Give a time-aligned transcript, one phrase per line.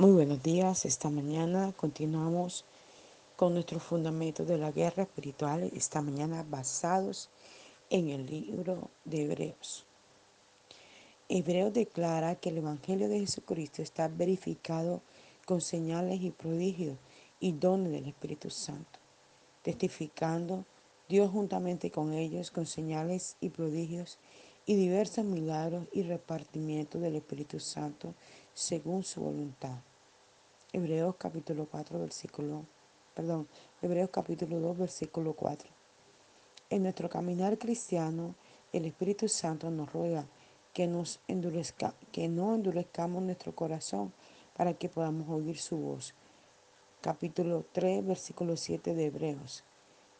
[0.00, 0.86] Muy buenos días.
[0.86, 2.64] Esta mañana continuamos
[3.36, 5.70] con nuestros fundamentos de la guerra espiritual.
[5.76, 7.28] Esta mañana basados
[7.90, 9.84] en el libro de Hebreos.
[11.28, 15.02] Hebreos declara que el Evangelio de Jesucristo está verificado
[15.44, 16.96] con señales y prodigios
[17.38, 18.98] y dones del Espíritu Santo,
[19.62, 20.64] testificando
[21.10, 24.16] Dios juntamente con ellos con señales y prodigios
[24.64, 28.14] y diversos milagros y repartimientos del Espíritu Santo
[28.54, 29.76] según su voluntad.
[30.72, 32.64] Hebreos capítulo 4, versículo,
[33.12, 33.48] perdón,
[33.82, 35.68] Hebreos capítulo 2, versículo 4.
[36.70, 38.36] En nuestro caminar cristiano,
[38.72, 40.26] el Espíritu Santo nos ruega
[40.72, 44.12] que, nos endurezca, que no endurezcamos nuestro corazón
[44.56, 46.14] para que podamos oír su voz.
[47.00, 49.64] Capítulo 3, versículo 7 de Hebreos.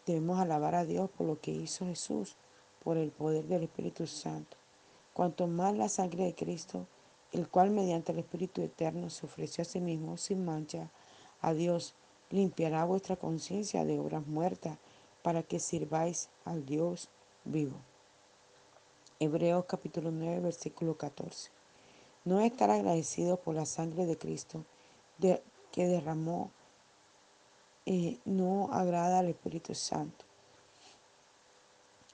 [0.04, 2.34] Debemos alabar a Dios por lo que hizo Jesús,
[2.82, 4.56] por el poder del Espíritu Santo.
[5.12, 6.88] Cuanto más la sangre de Cristo
[7.32, 10.90] el cual mediante el Espíritu Eterno se ofreció a sí mismo sin mancha
[11.40, 11.94] a Dios,
[12.30, 14.78] limpiará vuestra conciencia de obras muertas
[15.22, 17.08] para que sirváis al Dios
[17.44, 17.76] vivo.
[19.18, 21.50] Hebreos capítulo 9, versículo 14.
[22.24, 24.64] No estar agradecido por la sangre de Cristo
[25.20, 26.50] que derramó
[27.86, 30.24] eh, no agrada al Espíritu Santo.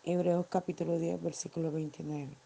[0.04, 2.45] Hebreos capítulo 10, versículo 29.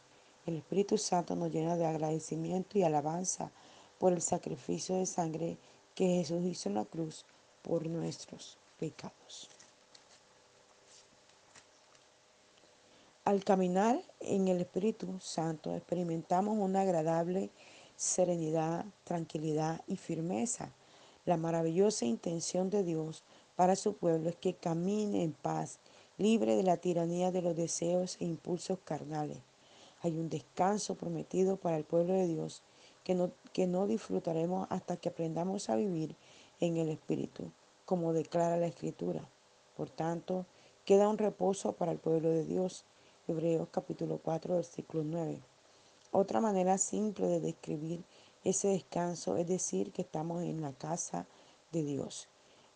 [0.51, 3.53] El Espíritu Santo nos llena de agradecimiento y alabanza
[4.01, 5.57] por el sacrificio de sangre
[5.95, 7.25] que Jesús hizo en la cruz
[7.63, 9.49] por nuestros pecados.
[13.25, 17.51] Al caminar en el Espíritu Santo experimentamos una agradable
[17.95, 20.73] serenidad, tranquilidad y firmeza.
[21.27, 23.23] La maravillosa intención de Dios
[23.55, 25.79] para su pueblo es que camine en paz,
[26.19, 29.39] libre de la tiranía de los deseos e impulsos carnales.
[30.03, 32.63] Hay un descanso prometido para el pueblo de Dios
[33.05, 36.17] que no, que no disfrutaremos hasta que aprendamos a vivir
[36.61, 37.51] en el Espíritu,
[37.85, 39.23] como declara la Escritura.
[39.77, 40.47] Por tanto,
[40.85, 42.85] queda un reposo para el pueblo de Dios.
[43.29, 45.39] Hebreos capítulo 4, versículo 9.
[46.13, 48.03] Otra manera simple de describir
[48.43, 51.27] ese descanso es decir que estamos en la casa
[51.73, 52.27] de Dios.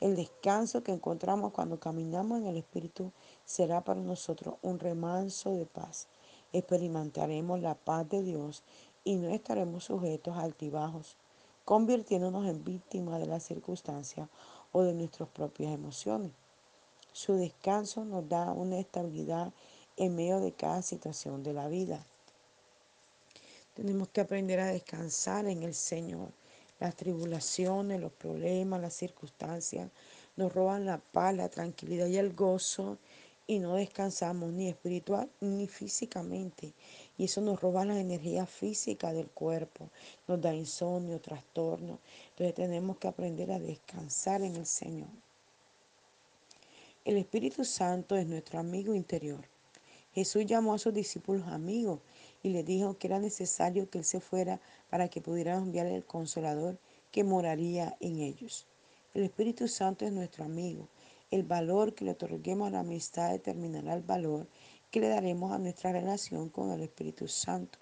[0.00, 3.12] El descanso que encontramos cuando caminamos en el Espíritu
[3.44, 6.06] será para nosotros un remanso de paz
[6.54, 8.62] experimentaremos la paz de Dios
[9.02, 11.16] y no estaremos sujetos a altibajos,
[11.64, 14.28] convirtiéndonos en víctimas de las circunstancias
[14.72, 16.32] o de nuestras propias emociones.
[17.12, 19.52] Su descanso nos da una estabilidad
[19.96, 22.06] en medio de cada situación de la vida.
[23.74, 26.28] Tenemos que aprender a descansar en el Señor.
[26.80, 29.90] Las tribulaciones, los problemas, las circunstancias
[30.36, 32.98] nos roban la paz, la tranquilidad y el gozo
[33.46, 36.72] y no descansamos ni espiritual ni físicamente.
[37.18, 39.90] Y eso nos roba la energía física del cuerpo,
[40.26, 41.98] nos da insomnio, trastorno.
[42.30, 45.08] Entonces tenemos que aprender a descansar en el Señor.
[47.04, 49.44] El Espíritu Santo es nuestro amigo interior.
[50.14, 52.00] Jesús llamó a sus discípulos amigos
[52.42, 56.04] y les dijo que era necesario que Él se fuera para que pudieran enviar el
[56.04, 56.78] consolador
[57.10, 58.66] que moraría en ellos.
[59.12, 60.88] El Espíritu Santo es nuestro amigo.
[61.34, 64.46] El valor que le otorguemos a la amistad determinará el valor
[64.92, 67.80] que le daremos a nuestra relación con el Espíritu Santo.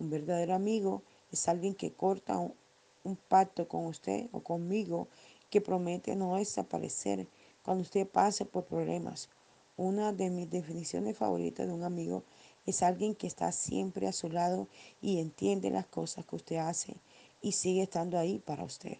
[0.00, 5.06] Un verdadero amigo es alguien que corta un, pacto con usted o conmigo
[5.50, 7.28] que promete no desaparecer
[7.62, 9.28] cuando usted pase por problemas.
[9.76, 12.24] Una de mis definiciones favoritas de un amigo
[12.66, 14.66] es alguien que está siempre a su lado
[15.00, 16.96] y entiende las cosas que usted hace
[17.40, 18.98] y sigue estando ahí para usted.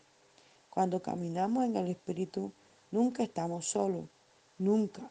[0.70, 2.52] Cuando caminamos en el Espíritu,
[2.90, 4.06] Nunca estamos solos,
[4.58, 5.10] nunca.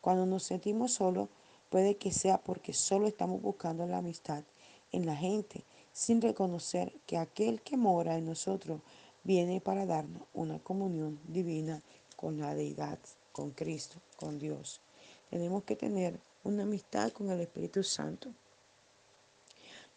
[0.00, 1.28] Cuando nos sentimos solos,
[1.70, 4.44] puede que sea porque solo estamos buscando la amistad
[4.92, 8.80] en la gente, sin reconocer que aquel que mora en nosotros
[9.24, 11.82] viene para darnos una comunión divina
[12.14, 12.98] con la deidad,
[13.32, 14.80] con Cristo, con Dios.
[15.28, 18.30] Tenemos que tener una amistad con el Espíritu Santo.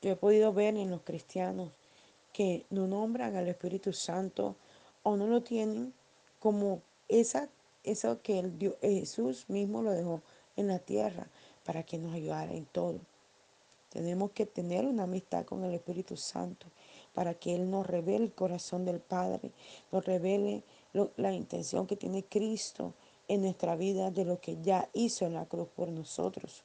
[0.01, 1.69] Yo he podido ver en los cristianos
[2.34, 4.56] que no nombran al Espíritu Santo
[5.03, 5.94] o no lo tienen
[6.39, 7.50] como esa,
[7.83, 10.21] eso que el Dios, Jesús mismo lo dejó
[10.56, 11.27] en la tierra
[11.65, 13.00] para que nos ayudara en todo.
[13.89, 16.67] Tenemos que tener una amistad con el Espíritu Santo
[17.13, 19.51] para que Él nos revele el corazón del Padre,
[19.91, 20.63] nos revele
[21.17, 22.94] la intención que tiene Cristo
[23.27, 26.63] en nuestra vida de lo que ya hizo en la cruz por nosotros.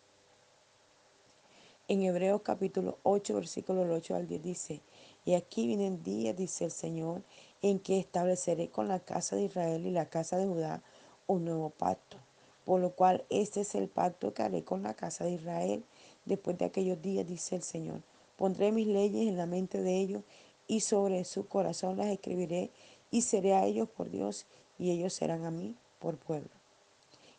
[1.89, 4.81] En Hebreos capítulo 8, versículo 8 al 10 dice,
[5.27, 7.23] y aquí vienen días, dice el Señor,
[7.65, 10.83] en que estableceré con la casa de Israel y la casa de Judá
[11.27, 12.19] un nuevo pacto.
[12.67, 15.83] Por lo cual este es el pacto que haré con la casa de Israel
[16.27, 18.03] después de aquellos días, dice el Señor.
[18.37, 20.23] Pondré mis leyes en la mente de ellos
[20.69, 22.69] y sobre su corazón las escribiré
[23.11, 24.45] y seré a ellos por Dios
[24.79, 26.51] y ellos serán a mí por pueblo.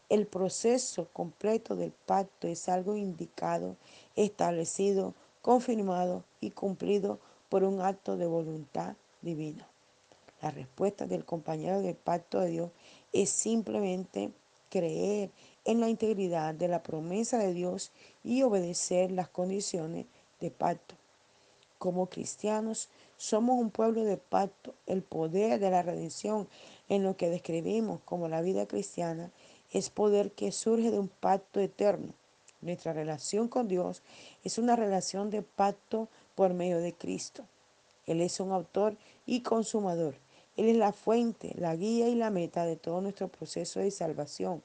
[0.09, 3.75] El proceso completo del pacto es algo indicado,
[4.15, 5.13] establecido,
[5.43, 9.67] confirmado y cumplido por un acto de voluntad divina.
[10.41, 12.71] La respuesta del compañero del pacto de Dios
[13.13, 14.31] es simplemente
[14.69, 15.31] creer
[15.63, 17.91] en la integridad de la promesa de Dios
[18.23, 20.05] y obedecer las condiciones
[20.39, 20.95] de pacto.
[21.77, 24.73] Como cristianos, somos un pueblo de pacto.
[24.85, 26.47] El poder de la redención
[26.89, 29.31] en lo que describimos como la vida cristiana
[29.71, 32.13] es poder que surge de un pacto eterno.
[32.61, 34.01] Nuestra relación con Dios
[34.43, 37.45] es una relación de pacto por medio de Cristo.
[38.05, 38.95] Él es un autor
[39.25, 40.15] y consumador.
[40.57, 44.63] Él es la fuente, la guía y la meta de todo nuestro proceso de salvación.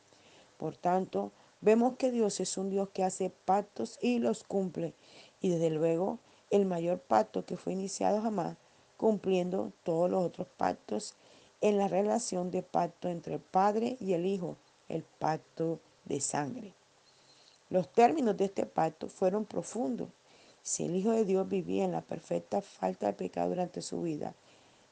[0.57, 4.95] Por tanto, vemos que Dios es un Dios que hace pactos y los cumple.
[5.41, 6.19] Y desde luego,
[6.51, 8.57] el mayor pacto que fue iniciado jamás,
[8.97, 11.15] cumpliendo todos los otros pactos
[11.61, 14.57] en la relación de pacto entre el Padre y el Hijo,
[14.89, 16.73] el pacto de sangre.
[17.69, 20.09] Los términos de este pacto fueron profundos.
[20.63, 24.35] Si el Hijo de Dios vivía en la perfecta falta de pecado durante su vida,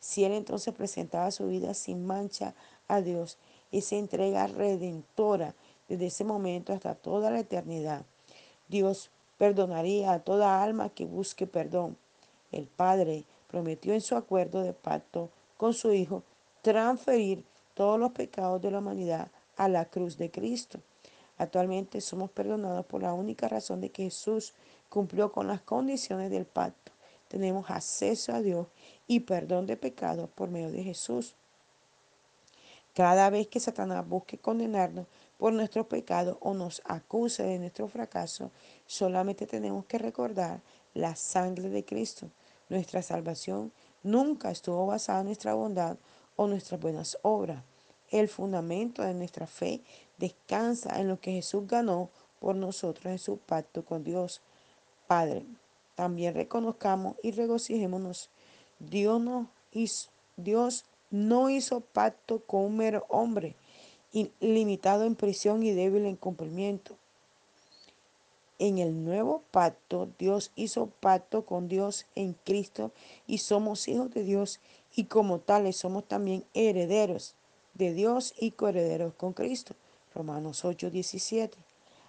[0.01, 2.55] si Él entonces presentaba su vida sin mancha
[2.87, 3.39] a Dios,
[3.73, 5.55] esa entrega redentora
[5.89, 8.05] desde ese momento hasta toda la eternidad.
[8.69, 11.97] Dios perdonaría a toda alma que busque perdón.
[12.53, 16.23] El Padre prometió en su acuerdo de pacto con su Hijo
[16.63, 17.45] transferir
[17.75, 20.81] todos los pecados de la humanidad a la cruz de Cristo.
[21.39, 24.55] Actualmente somos perdonados por la única razón de que Jesús
[24.89, 26.93] cumplió con las condiciones del pacto.
[27.29, 28.67] Tenemos acceso a Dios
[29.09, 31.35] y perdón de pecados por medio de Jesús.
[32.95, 35.07] Cada vez que Satanás busque condenarnos
[35.39, 38.51] por nuestros pecados o nos acuse de nuestro fracaso,
[38.87, 40.61] solamente tenemos que recordar
[40.95, 42.31] la sangre de Cristo.
[42.69, 43.73] Nuestra salvación
[44.03, 45.97] nunca estuvo basada en nuestra bondad
[46.37, 47.63] o nuestras buenas obras.
[48.11, 49.83] El fundamento de nuestra fe
[50.17, 54.43] descansa en lo que Jesús ganó por nosotros en su pacto con Dios
[55.07, 55.47] Padre.
[55.95, 58.31] También reconozcamos y regocijémonos.
[58.79, 63.57] Dios no hizo, Dios no hizo pacto con un mero hombre,
[64.41, 66.97] limitado en prisión y débil en cumplimiento.
[68.59, 72.91] En el nuevo pacto, Dios hizo pacto con Dios en Cristo
[73.27, 74.61] y somos hijos de Dios
[74.97, 77.35] y como tales somos también herederos
[77.75, 79.75] de Dios y coherederos con Cristo.
[80.13, 81.57] Romanos 8, 17.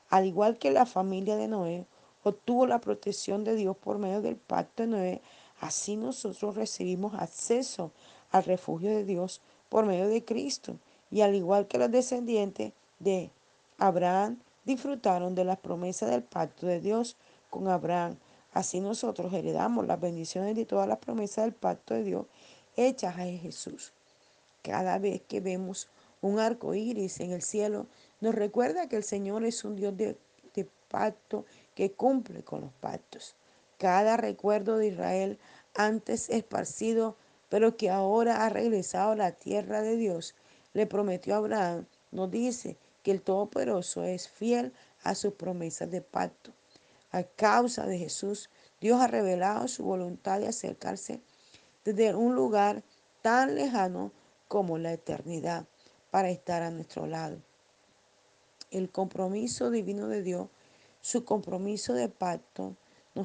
[0.10, 1.86] Al igual que la familia de Noé
[2.24, 5.22] obtuvo la protección de Dios por medio del pacto de Noé,
[5.60, 7.92] así nosotros recibimos acceso
[8.32, 10.78] al refugio de Dios por medio de Cristo.
[11.12, 13.32] Y al igual que los descendientes de
[13.78, 17.16] Abraham disfrutaron de las promesas del pacto de Dios
[17.50, 18.18] con Abraham,
[18.54, 22.26] así nosotros heredamos las bendiciones de todas las promesas del pacto de Dios
[22.76, 23.94] hechas a Jesús.
[24.62, 25.88] Cada vez que vemos
[26.22, 27.88] un arco iris en el cielo,
[28.22, 30.18] nos recuerda que el Señor es un Dios de,
[30.54, 33.36] de pacto que cumple con los pactos.
[33.80, 35.40] Cada recuerdo de Israel
[35.74, 37.18] antes esparcido
[37.50, 40.36] pero que ahora ha regresado a la tierra de Dios,
[40.74, 44.72] le prometió a Abraham, nos dice que el Todopoderoso es fiel
[45.04, 46.54] a sus promesas de pacto.
[47.12, 51.22] A causa de Jesús, Dios ha revelado su voluntad de acercarse
[51.84, 52.84] desde un lugar
[53.24, 54.12] tan lejano
[54.48, 55.66] como la eternidad
[56.12, 57.38] para estar a nuestro lado.
[58.70, 60.50] El compromiso divino de Dios,
[61.02, 62.76] su compromiso de pacto,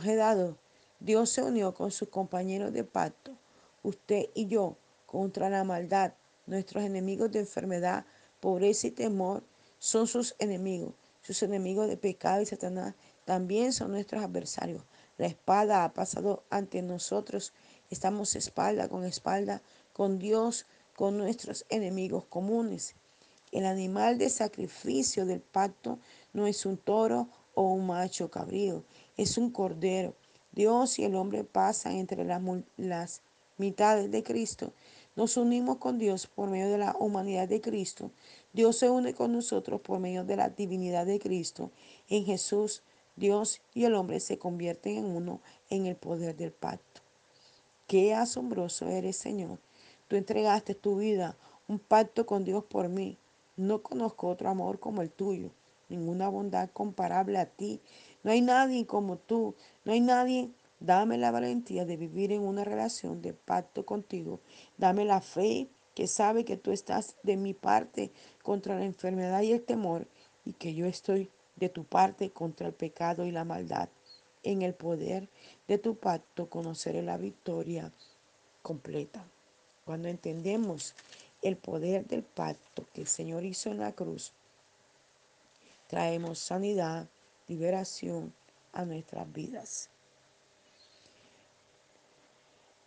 [0.02, 0.58] dado.
[1.00, 3.36] Dios se unió con sus compañeros de pacto
[3.84, 6.14] usted y yo, contra la maldad.
[6.46, 8.04] Nuestros enemigos de enfermedad,
[8.40, 9.44] pobreza y temor
[9.78, 10.94] son sus enemigos.
[11.22, 14.82] Sus enemigos de pecado y Satanás también son nuestros adversarios.
[15.16, 17.52] La espada ha pasado ante nosotros.
[17.90, 22.94] Estamos espalda con espalda con Dios, con nuestros enemigos comunes.
[23.52, 25.98] El animal de sacrificio del pacto
[26.32, 28.82] no es un toro o un macho cabrío,
[29.16, 30.14] es un cordero.
[30.52, 33.22] Dios y el hombre pasan entre las,
[33.56, 34.72] mitades de Cristo,
[35.16, 38.10] nos unimos con Dios por medio de la humanidad de Cristo.
[38.52, 41.70] Dios se une con nosotros por medio de la divinidad de Cristo.
[42.08, 42.82] En Jesús,
[43.14, 45.40] Dios y el hombre se convierten en uno
[45.70, 47.00] en el poder del pacto.
[47.86, 49.60] Qué asombroso eres, Señor.
[50.08, 51.36] Tú entregaste tu vida,
[51.68, 53.16] un pacto con Dios por mí.
[53.56, 55.50] No conozco otro amor como el tuyo,
[55.88, 57.80] ninguna bondad comparable a ti.
[58.24, 59.54] No hay nadie como tú,
[59.84, 60.50] no hay nadie
[60.84, 64.40] Dame la valentía de vivir en una relación de pacto contigo.
[64.76, 68.12] Dame la fe que sabe que tú estás de mi parte
[68.42, 70.06] contra la enfermedad y el temor
[70.44, 73.88] y que yo estoy de tu parte contra el pecado y la maldad.
[74.42, 75.30] En el poder
[75.68, 77.90] de tu pacto conoceré la victoria
[78.60, 79.24] completa.
[79.86, 80.94] Cuando entendemos
[81.40, 84.34] el poder del pacto que el Señor hizo en la cruz,
[85.88, 87.08] traemos sanidad,
[87.46, 88.34] liberación
[88.72, 89.90] a nuestras vidas.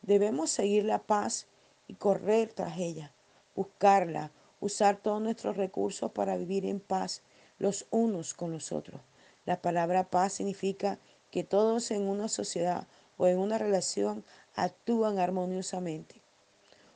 [0.02, 1.48] Debemos seguir la paz
[1.88, 3.12] y correr tras ella,
[3.56, 7.22] buscarla, usar todos nuestros recursos para vivir en paz
[7.60, 9.02] los unos con los otros.
[9.46, 11.00] La palabra paz significa
[11.32, 12.88] que todos en una sociedad
[13.18, 14.24] o en una relación
[14.56, 16.22] actúan armoniosamente.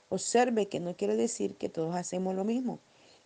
[0.10, 2.80] Observe que no quiere decir que todos hacemos lo mismo.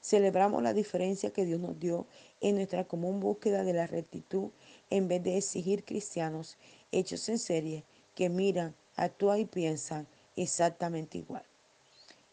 [0.06, 2.06] Celebramos la diferencia que Dios nos dio
[2.40, 4.52] en nuestra común búsqueda de la rectitud
[4.92, 6.60] en vez de exigir cristianos
[6.92, 11.42] hechos en serie que miran, actúan y piensan exactamente igual.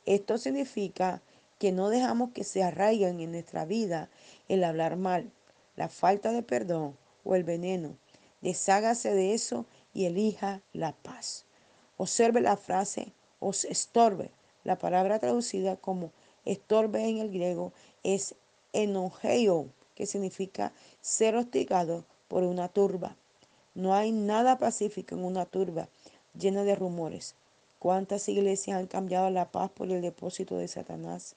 [0.05, 1.23] Esto significa
[1.59, 4.11] que no dejamos que se arraigan en nuestra vida
[4.49, 5.33] el hablar mal,
[5.75, 7.97] la falta de perdón o el veneno.
[8.43, 9.65] Deshágase de eso
[9.95, 11.47] y elija la paz.
[11.97, 14.31] Observe la frase os estorbe.
[14.63, 16.13] La palabra traducida como
[16.45, 17.73] estorbe en el griego
[18.03, 18.35] es
[18.73, 23.17] enogeio, que significa ser hostigado por una turba.
[23.75, 25.89] No hay nada pacífico en una turba
[26.39, 27.35] llena de rumores.
[27.79, 31.35] ¿Cuántas iglesias han cambiado la paz por el depósito de Satanás?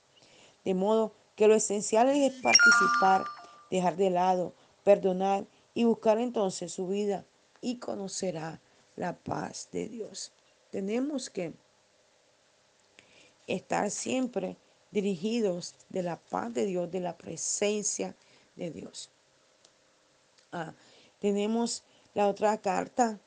[0.63, 3.23] De modo que lo esencial es participar,
[3.69, 7.25] dejar de lado, perdonar y buscar entonces su vida
[7.61, 8.61] y conocerá
[8.95, 10.31] la paz de Dios.
[10.71, 11.53] Tenemos que
[13.47, 14.55] estar siempre
[14.95, 18.15] dirigidos de la paz de Dios, de la presencia
[18.55, 19.11] de Dios.
[20.53, 20.73] Ah,
[21.19, 21.83] tenemos
[22.13, 23.19] la otra carta,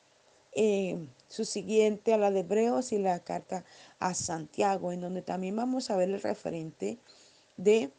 [0.52, 3.66] eh, su siguiente a la de Hebreos y la carta
[3.98, 6.98] a Santiago, en donde también vamos a ver el referente
[7.58, 7.90] de,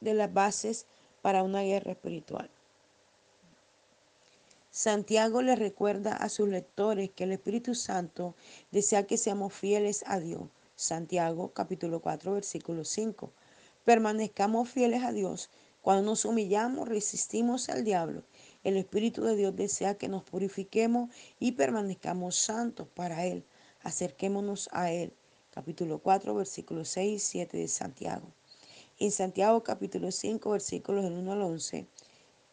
[0.00, 0.86] de las bases
[1.22, 2.50] para una guerra espiritual.
[4.76, 8.36] Santiago le recuerda a sus lectores que el Espíritu Santo
[8.70, 10.50] desea que seamos fieles a Dios.
[10.74, 13.32] Santiago capítulo 4 versículo 5.
[13.86, 15.48] Permanezcamos fieles a Dios.
[15.80, 18.24] Cuando nos humillamos, resistimos al diablo.
[18.64, 21.08] El Espíritu de Dios desea que nos purifiquemos
[21.40, 23.46] y permanezcamos santos para Él.
[23.80, 25.14] Acerquémonos a Él.
[25.52, 28.30] Capítulo 4 versículo 6 y 7 de Santiago.
[28.98, 31.86] En Santiago capítulo 5 versículos del 1 al 11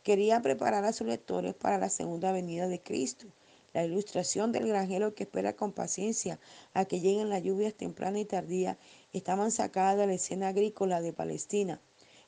[0.03, 3.27] Quería preparar a sus lectores para la segunda venida de Cristo.
[3.71, 6.41] La ilustración del granjero que espera con paciencia
[6.73, 8.75] a que lleguen las lluvias tempranas y tardías
[9.13, 11.79] estaban sacadas de la escena agrícola de Palestina.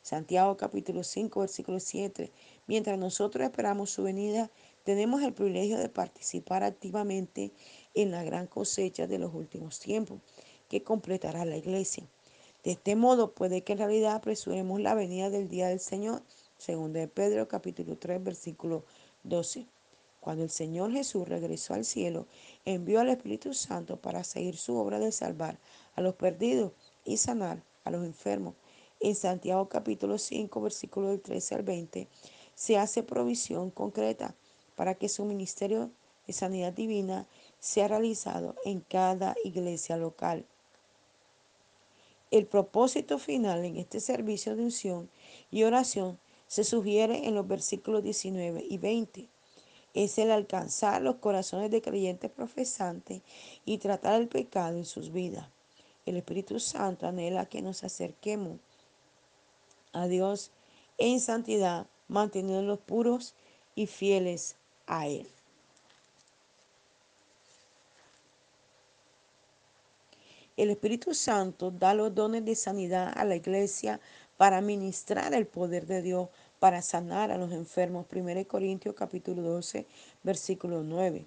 [0.02, 2.32] Santiago capítulo 5 versículo 7.
[2.66, 4.50] Mientras nosotros esperamos su venida,
[4.86, 7.52] tenemos el privilegio de participar activamente
[7.94, 10.22] en la gran cosecha de los últimos tiempos
[10.70, 12.08] que completará la iglesia.
[12.64, 16.24] De este modo puede que en realidad apresuremos la venida del día del Señor
[16.58, 18.86] Segundo de Pedro capítulo 3 versículo
[19.24, 19.66] 12.
[20.22, 22.26] Cuando el Señor Jesús regresó al cielo,
[22.64, 25.60] envió al Espíritu Santo para seguir su obra de salvar
[25.96, 26.72] a los perdidos
[27.04, 28.56] y sanar a los enfermos.
[29.00, 32.08] En Santiago capítulo 5 versículo del 13 al 20
[32.56, 34.34] se hace provisión concreta
[34.76, 35.92] para que su ministerio
[36.26, 37.28] de sanidad divina
[37.60, 40.46] sea realizado en cada iglesia local.
[42.32, 45.10] El propósito final en este servicio de unción
[45.52, 46.18] y oración
[46.56, 49.28] se sugiere en los versículos 19 y 20.
[49.94, 53.24] Es el alcanzar los corazones de creyentes profesantes
[53.66, 55.50] y tratar el pecado en sus vidas.
[56.06, 58.62] El Espíritu Santo anhela que nos acerquemos
[59.92, 60.52] a Dios
[60.98, 63.36] en santidad, manteniéndonos puros
[63.76, 64.56] y fieles
[64.88, 65.28] a Él.
[70.56, 74.00] El Espíritu Santo da los dones de sanidad a la iglesia
[74.38, 78.06] para ministrar el poder de Dios para sanar a los enfermos.
[78.12, 79.86] 1 Corintios capítulo 12,
[80.24, 81.26] versículo 9.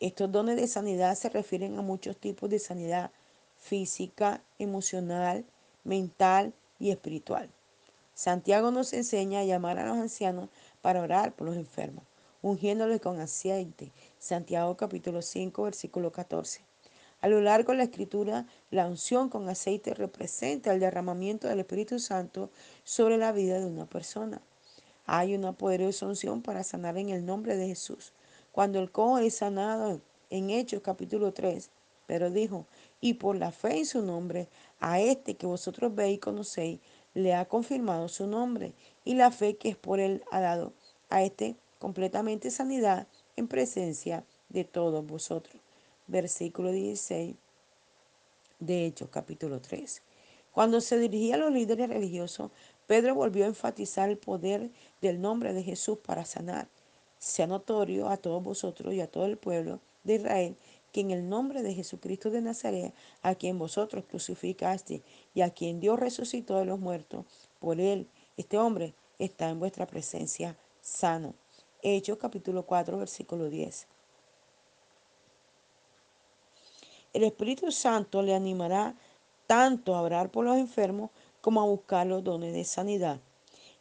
[0.00, 3.10] Estos dones de sanidad se refieren a muchos tipos de sanidad
[3.58, 5.44] física, emocional,
[5.84, 7.48] mental y espiritual.
[8.14, 10.48] Santiago nos enseña a llamar a los ancianos
[10.82, 12.04] para orar por los enfermos,
[12.42, 13.92] ungiéndoles con aceite.
[14.18, 16.60] Santiago capítulo 5, versículo 14.
[17.20, 21.98] A lo largo de la escritura, la unción con aceite representa el derramamiento del Espíritu
[21.98, 22.50] Santo
[22.84, 24.40] sobre la vida de una persona.
[25.06, 28.12] Hay una poderosa unción para sanar en el nombre de Jesús.
[28.52, 31.70] Cuando el cojo es sanado en Hechos capítulo 3,
[32.06, 32.66] pero dijo,
[33.00, 34.48] y por la fe en su nombre,
[34.80, 36.80] a este que vosotros veis y conocéis,
[37.14, 38.72] le ha confirmado su nombre,
[39.04, 40.72] y la fe que es por él ha dado
[41.08, 45.60] a este completamente sanidad en presencia de todos vosotros
[46.06, 47.34] versículo 16
[48.60, 50.02] de Hechos capítulo 3.
[50.52, 52.50] Cuando se dirigía a los líderes religiosos,
[52.86, 56.68] Pedro volvió a enfatizar el poder del nombre de Jesús para sanar.
[57.18, 60.56] sea notorio a todos vosotros y a todo el pueblo de Israel
[60.92, 65.02] que en el nombre de Jesucristo de Nazaret, a quien vosotros crucificaste
[65.34, 67.26] y a quien Dios resucitó de los muertos,
[67.58, 71.34] por él, este hombre está en vuestra presencia sano.
[71.82, 73.86] Hechos capítulo 4, versículo 10.
[77.12, 78.94] El Espíritu Santo le animará
[79.46, 81.10] tanto a orar por los enfermos
[81.46, 83.20] como a buscar los dones de sanidad.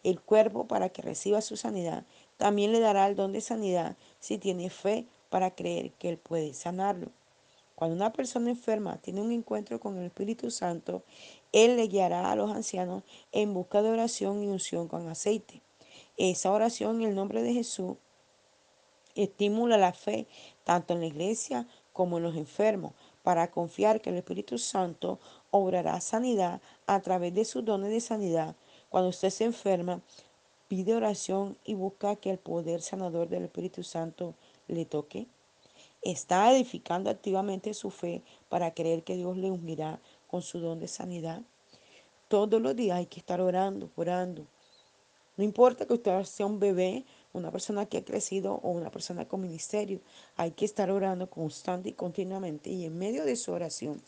[0.03, 2.05] El cuerpo, para que reciba su sanidad,
[2.37, 6.53] también le dará el don de sanidad si tiene fe para creer que Él puede
[6.53, 7.07] sanarlo.
[7.73, 11.01] Cuando una persona enferma tiene un encuentro con el Espíritu Santo,
[11.53, 15.63] Él le guiará a los ancianos en busca de oración y unción con aceite.
[16.17, 17.95] Esa oración en el nombre de Jesús
[19.15, 20.27] estimula la fe
[20.65, 22.91] tanto en la iglesia como en los enfermos
[23.23, 25.19] para confiar que el Espíritu Santo
[25.55, 28.55] obrará sanidad a través de sus dones de sanidad.
[28.89, 30.01] Cuando usted se enferma,
[30.67, 34.35] pide oración y busca que el poder sanador del Espíritu Santo
[34.67, 35.27] le toque.
[36.01, 40.89] Está edificando activamente su fe para creer que Dios le ungirá con su don de
[40.89, 41.41] sanidad.
[42.27, 44.45] Todos los días hay que estar orando, orando.
[45.37, 49.25] No importa que usted sea un bebé, una persona que ha crecido o una persona
[49.25, 49.99] con ministerio,
[50.35, 52.69] hay que estar orando constante y continuamente.
[52.69, 54.01] Y en medio de su oración,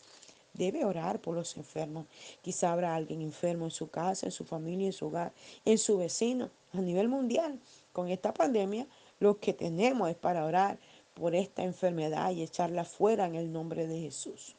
[0.57, 2.07] debe orar por los enfermos.
[2.41, 5.33] Quizá habrá alguien enfermo en su casa, en su familia, en su hogar,
[5.65, 7.59] en su vecino, a nivel mundial.
[7.93, 8.87] Con esta pandemia,
[9.19, 10.77] lo que tenemos es para orar
[11.13, 14.55] por esta enfermedad y echarla fuera en el nombre de Jesús.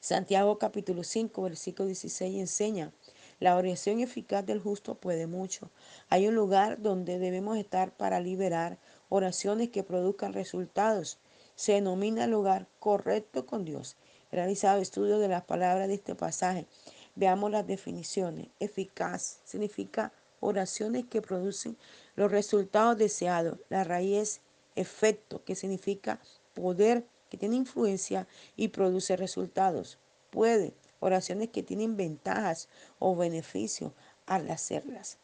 [0.00, 2.92] Santiago capítulo 5, versículo 16 enseña,
[3.40, 5.70] la oración eficaz del justo puede mucho.
[6.08, 11.18] Hay un lugar donde debemos estar para liberar oraciones que produzcan resultados.
[11.56, 13.96] Se denomina el lugar correcto con Dios.
[14.34, 16.66] Realizado estudios de las palabras de este pasaje.
[17.14, 18.48] Veamos las definiciones.
[18.58, 21.76] Eficaz significa oraciones que producen
[22.16, 23.60] los resultados deseados.
[23.68, 24.40] La raíz
[24.74, 26.18] efecto, que significa
[26.52, 28.26] poder, que tiene influencia
[28.56, 30.00] y produce resultados.
[30.30, 32.68] Puede, oraciones que tienen ventajas
[32.98, 33.92] o beneficios
[34.26, 35.18] al hacerlas.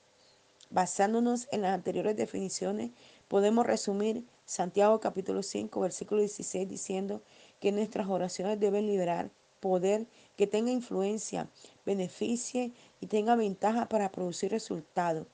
[0.70, 2.92] Basándonos en las anteriores definiciones,
[3.26, 7.22] podemos resumir Santiago capítulo 5, versículo 16 diciendo
[7.60, 11.48] que nuestras oraciones deben liberar poder que tenga influencia,
[11.84, 15.26] beneficie y tenga ventaja para producir resultados.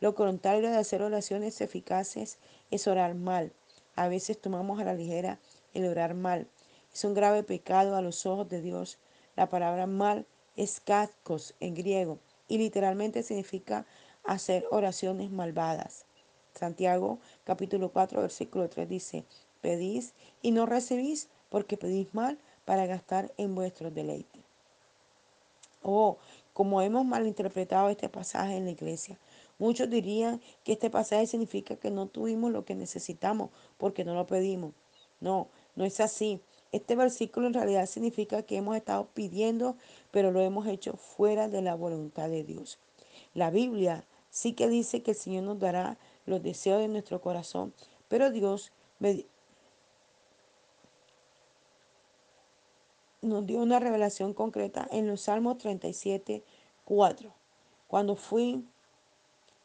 [0.00, 2.38] Lo contrario de hacer oraciones eficaces
[2.70, 3.52] es orar mal.
[3.96, 5.40] A veces tomamos a la ligera
[5.74, 6.46] el orar mal.
[6.92, 8.98] Es un grave pecado a los ojos de Dios.
[9.36, 13.86] La palabra mal es katkos en griego y literalmente significa
[14.24, 16.04] hacer oraciones malvadas.
[16.54, 19.24] Santiago capítulo 4 versículo 3 dice,
[19.60, 24.40] pedís y no recibís porque pedís mal para gastar en vuestros deleites.
[25.82, 26.16] Oh,
[26.52, 29.18] como hemos malinterpretado este pasaje en la iglesia.
[29.58, 34.26] Muchos dirían que este pasaje significa que no tuvimos lo que necesitamos porque no lo
[34.26, 34.72] pedimos.
[35.20, 36.40] No, no es así.
[36.72, 39.76] Este versículo en realidad significa que hemos estado pidiendo,
[40.10, 42.78] pero lo hemos hecho fuera de la voluntad de Dios.
[43.34, 47.74] La Biblia sí que dice que el Señor nos dará los deseos de nuestro corazón,
[48.08, 48.72] pero Dios
[53.22, 56.42] nos dio una revelación concreta en los Salmos 37,
[56.84, 57.32] 4.
[57.86, 58.64] Cuando fui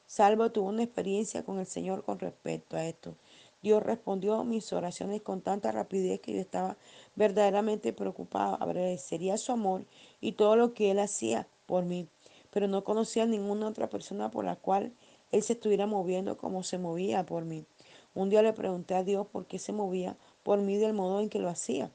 [0.08, 3.16] salvo, tuve una experiencia con el Señor con respecto a esto.
[3.62, 6.78] Dios respondió mis oraciones con tanta rapidez que yo estaba
[7.16, 8.62] verdaderamente preocupado.
[8.62, 9.86] Agradecería su amor
[10.22, 12.08] y todo lo que Él hacía por mí,
[12.52, 14.94] pero no conocía a ninguna otra persona por la cual
[15.32, 17.66] Él se estuviera moviendo como se movía por mí.
[18.14, 21.30] Un día le pregunté a Dios por qué se movía por mí del modo en
[21.30, 21.90] que lo hacía.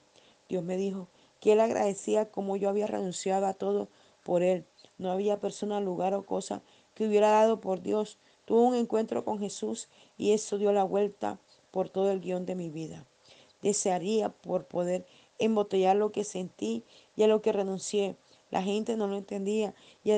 [0.49, 1.07] Dios me dijo
[1.41, 3.89] que Él agradecía como yo había renunciado a todo
[4.23, 4.65] por Él.
[4.99, 6.63] No había persona, lugar o cosa
[6.95, 8.19] que hubiera dado por Dios.
[8.45, 11.39] Tuve un encuentro con Jesús y eso dio la vuelta
[11.71, 13.07] por todo el guion de mi vida.
[13.63, 15.07] Desearía por poder
[15.39, 16.85] embotellar lo que sentí
[17.17, 18.17] y a lo que renuncié.
[18.51, 19.75] La gente no lo entendía
[20.05, 20.13] y,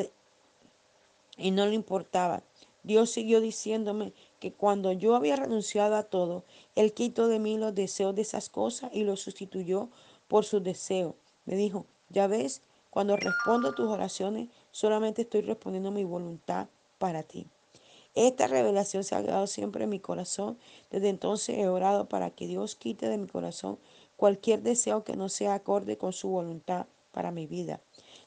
[1.36, 2.42] y no le importaba.
[2.82, 7.74] Dios siguió diciéndome que cuando yo había renunciado a todo, Él quitó de mí los
[7.74, 9.88] deseos de esas cosas y los sustituyó
[10.32, 11.14] por sus deseos.
[11.44, 17.46] Me dijo, ya ves, cuando respondo tus oraciones, solamente estoy respondiendo mi voluntad para ti.
[18.14, 20.56] Esta revelación se ha quedado siempre en mi corazón.
[20.90, 23.78] Desde entonces he orado para que Dios quite de mi corazón
[24.16, 27.82] cualquier deseo que no sea acorde con su voluntad para mi vida.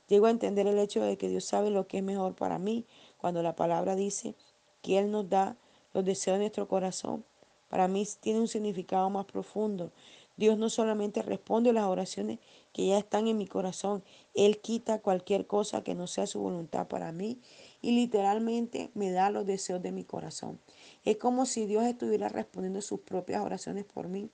[0.08, 2.86] Llego a entender el hecho de que Dios sabe lo que es mejor para mí
[3.18, 4.36] cuando la palabra dice
[4.84, 5.58] que Él nos da
[5.92, 7.26] los deseos de nuestro corazón.
[7.68, 9.92] Para mí tiene un significado más profundo.
[10.38, 12.40] Dios no solamente responde las oraciones
[12.74, 16.88] que ya están en mi corazón, Él quita cualquier cosa que no sea su voluntad
[16.88, 17.40] para mí
[17.82, 20.60] y literalmente me da los deseos de mi corazón.
[21.04, 24.30] Es como si Dios estuviera respondiendo sus propias oraciones por mí.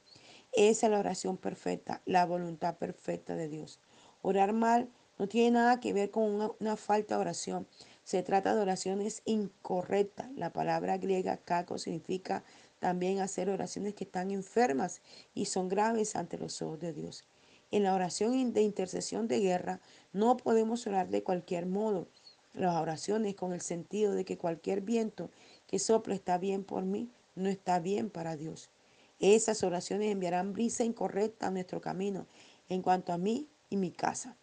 [0.54, 3.80] Esa es la oración perfecta, la voluntad perfecta de Dios.
[4.22, 4.90] Orar mal
[5.22, 7.68] no tiene nada que ver con una, falta de oración.
[8.04, 10.32] Se trata de oraciones incorrectas.
[10.36, 12.44] La palabra griega caco significa
[12.82, 15.02] también hacer oraciones que están enfermas
[15.36, 17.24] y son graves ante los ojos de Dios.
[17.70, 19.80] En la oración de intercesión de guerra
[20.13, 22.08] no podemos orar de cualquier modo.
[22.54, 25.30] Las oraciones con el sentido de que cualquier viento
[25.67, 28.72] que sople está bien por mí, no está bien para Dios.
[29.20, 32.26] Esas oraciones enviarán brisa incorrecta a nuestro camino
[32.67, 34.36] en cuanto a mí y mi casa.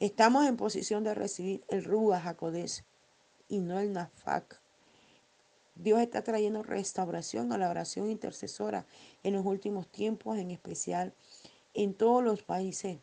[0.00, 2.84] Estamos en posición de recibir el Ruach HaKodesh
[3.48, 4.60] y no el Nafak.
[5.76, 8.86] Dios está trayendo restauración a la oración intercesora
[9.22, 11.12] en los últimos tiempos, en especial
[11.74, 12.98] en todos los países.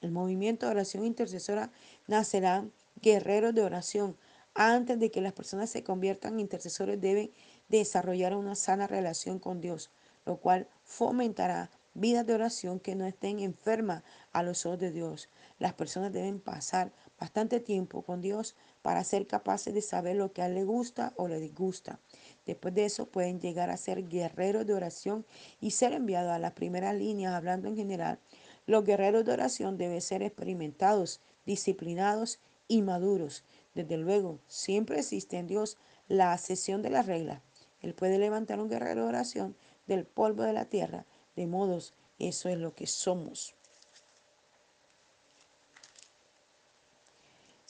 [0.00, 1.70] El movimiento de oración intercesora
[2.08, 2.66] nacerá
[3.00, 4.16] guerreros de oración.
[4.54, 7.30] Antes de que las personas se conviertan en intercesores deben
[7.68, 9.90] desarrollar una sana relación con Dios,
[10.26, 15.28] lo cual fomentará vidas de oración que no estén enfermas a los ojos de Dios.
[15.58, 20.42] Las personas deben pasar bastante tiempo con Dios para ser capaces de saber lo que
[20.42, 22.00] a Él le gusta o le disgusta.
[22.46, 25.24] Después de eso pueden llegar a ser guerreros de oración
[25.60, 28.18] y ser enviados a las primeras líneas, hablando en general.
[28.66, 33.44] Los guerreros de oración deben ser experimentados, disciplinados y maduros.
[33.74, 37.40] Desde luego, siempre existe en Dios la sesión de las reglas.
[37.80, 42.48] Él puede levantar un guerrero de oración del polvo de la tierra, de modos, eso
[42.48, 43.54] es lo que somos.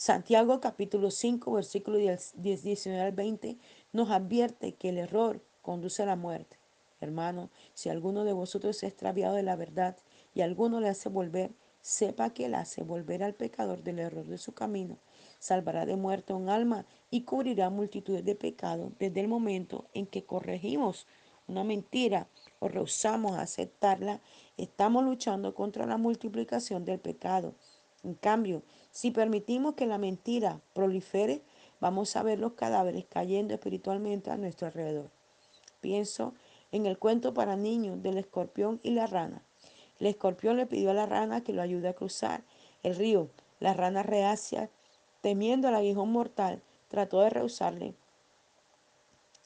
[0.04, 3.56] Santiago capítulo 5, versículo 10, 19 al 20
[3.92, 6.58] nos advierte que el error conduce a la muerte.
[7.00, 9.96] Hermano, si alguno de vosotros ha extraviado de la verdad
[10.34, 14.38] y alguno le hace volver, sepa que él hace volver al pecador del error de
[14.38, 14.98] su camino,
[15.38, 20.24] salvará de muerte un alma y cubrirá multitudes de pecados desde el momento en que
[20.24, 21.06] corregimos
[21.46, 22.26] una mentira
[22.58, 24.20] o rehusamos aceptarla,
[24.56, 27.54] estamos luchando contra la multiplicación del pecado.
[28.04, 31.42] En cambio, si permitimos que la mentira prolifere,
[31.80, 35.10] vamos a ver los cadáveres cayendo espiritualmente a nuestro alrededor.
[35.80, 36.34] Pienso
[36.72, 39.42] en el cuento para niños del escorpión y la rana.
[39.98, 42.42] El escorpión le pidió a la rana que lo ayude a cruzar
[42.82, 43.28] el río.
[43.60, 44.70] La rana reacia,
[45.20, 47.94] temiendo al aguijón mortal, trató de rehusarle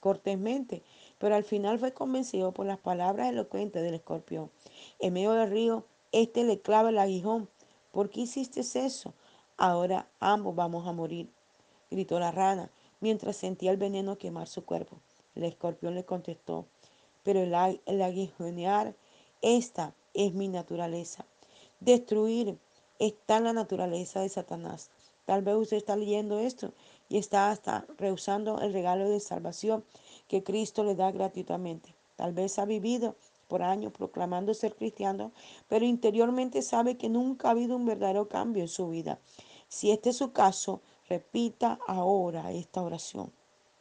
[0.00, 0.82] cortésmente,
[1.18, 4.50] pero al final fue convencido por las palabras elocuentes del escorpión.
[4.98, 7.48] En medio del río, éste le clava el aguijón.
[7.96, 9.14] ¿Por qué hiciste eso?
[9.56, 11.30] Ahora ambos vamos a morir,
[11.90, 12.68] gritó la rana,
[13.00, 15.00] mientras sentía el veneno quemar su cuerpo.
[15.34, 16.66] El escorpión le contestó,
[17.22, 18.94] pero el, el aguijonear,
[19.40, 21.24] esta es mi naturaleza.
[21.80, 22.58] Destruir
[22.98, 24.90] está en la naturaleza de Satanás.
[25.24, 26.74] Tal vez usted está leyendo esto
[27.08, 29.86] y está hasta rehusando el regalo de salvación
[30.28, 31.94] que Cristo le da gratuitamente.
[32.16, 33.16] Tal vez ha vivido
[33.48, 35.32] por años proclamando ser cristiano,
[35.68, 39.18] pero interiormente sabe que nunca ha habido un verdadero cambio en su vida.
[39.68, 43.32] Si este es su caso, repita ahora esta oración.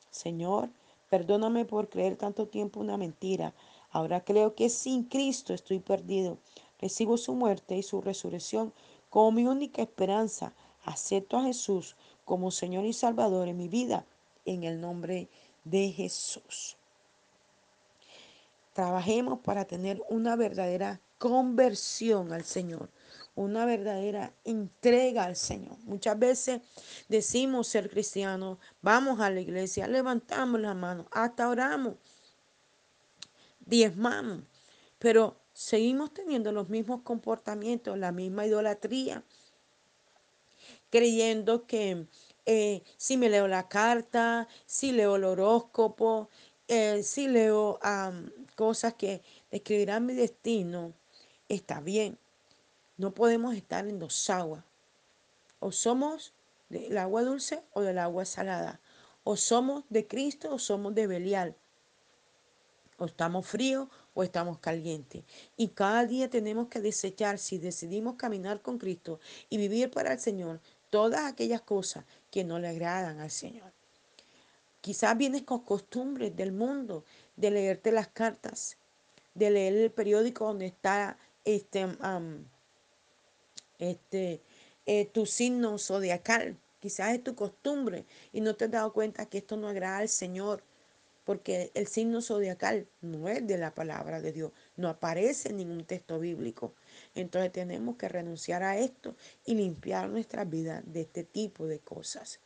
[0.10, 0.70] Señor,
[1.10, 3.54] perdóname por creer tanto tiempo una mentira.
[3.92, 6.38] Ahora creo que sin Cristo estoy perdido.
[6.80, 8.74] Recibo su muerte y su resurrección
[9.10, 10.54] como mi única esperanza.
[10.84, 14.06] Acepto a Jesús como Señor y Salvador en mi vida,
[14.46, 15.30] en el nombre
[15.64, 16.78] de Jesús.
[18.76, 22.92] Trabajemos para tener una verdadera conversión al Señor
[23.36, 25.78] una verdadera entrega al Señor.
[25.84, 26.62] Muchas veces
[27.10, 31.96] decimos ser cristianos, vamos a la iglesia, levantamos las manos, hasta oramos,
[33.60, 34.44] diezmamos,
[35.00, 39.22] pero seguimos teniendo los mismos comportamientos, la misma idolatría,
[40.90, 42.08] creyendo que
[42.46, 46.30] eh, si me leo la carta, si leo el horóscopo,
[46.68, 47.80] eh, si leo
[48.56, 50.94] cosas que describirán mi destino,
[51.50, 52.18] está bien.
[52.98, 54.64] No podemos estar en dos aguas.
[55.60, 56.34] O somos
[56.70, 58.80] del agua dulce o del agua salada.
[59.24, 61.56] O somos de Cristo o somos de Belial.
[62.98, 65.24] O estamos fríos o estamos calientes.
[65.58, 70.20] Y cada día tenemos que desechar, si decidimos caminar con Cristo y vivir para el
[70.20, 73.75] Señor, todas aquellas cosas que no le agradan al Señor.
[74.86, 77.06] Quizás vienes con costumbres del mundo,
[77.38, 78.78] de leerte las cartas,
[79.34, 81.88] de leer el periódico donde está este,
[83.80, 84.44] este,
[84.86, 86.56] eh, tu signo zodiacal.
[86.80, 90.08] Quizás es tu costumbre y no te has dado cuenta que esto no agrada al
[90.08, 90.62] Señor,
[91.24, 95.86] porque el signo zodiacal no es de la palabra de Dios, no aparece en ningún
[95.86, 96.76] texto bíblico.
[97.16, 102.40] Entonces tenemos que renunciar a esto y limpiar nuestra vida de este tipo de cosas.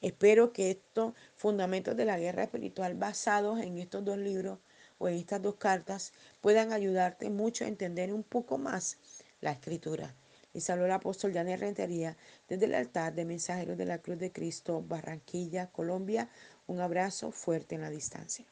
[0.00, 4.58] Espero que estos fundamentos de la guerra espiritual basados en estos dos libros
[4.98, 8.98] o en estas dos cartas puedan ayudarte mucho a entender un poco más
[9.40, 10.14] la escritura.
[10.52, 12.16] Les saludo el apóstol Janet Rentería
[12.48, 16.28] desde el altar de Mensajeros de la Cruz de Cristo, Barranquilla, Colombia.
[16.66, 18.44] Un abrazo fuerte en la distancia.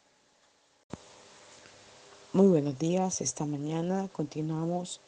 [2.33, 3.21] Muy buenos días.
[3.21, 5.01] Esta mañana continuamos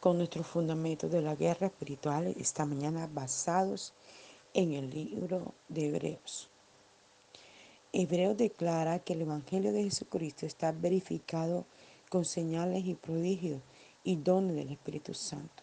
[0.00, 2.34] con nuestros fundamentos de la guerra espiritual.
[2.40, 3.92] Esta mañana basados
[4.56, 6.48] en el libro de Hebreos.
[7.92, 11.66] Hebreos declara que el Evangelio de Jesucristo está verificado
[12.08, 13.60] con señales y prodigios
[14.02, 15.62] y dones del Espíritu Santo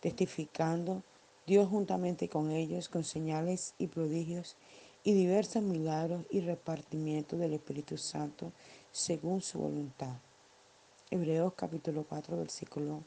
[0.00, 1.02] testificando
[1.44, 4.56] Dios juntamente con ellos con señales y prodigios
[5.02, 8.52] y diversos milagros y repartimiento del Espíritu Santo
[8.92, 10.14] según su voluntad.
[11.10, 13.02] Hebreos capítulo 4 versículo,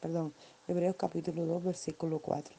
[0.00, 0.32] perdón,
[0.68, 2.57] Hebreos capítulo 2 versículo 4.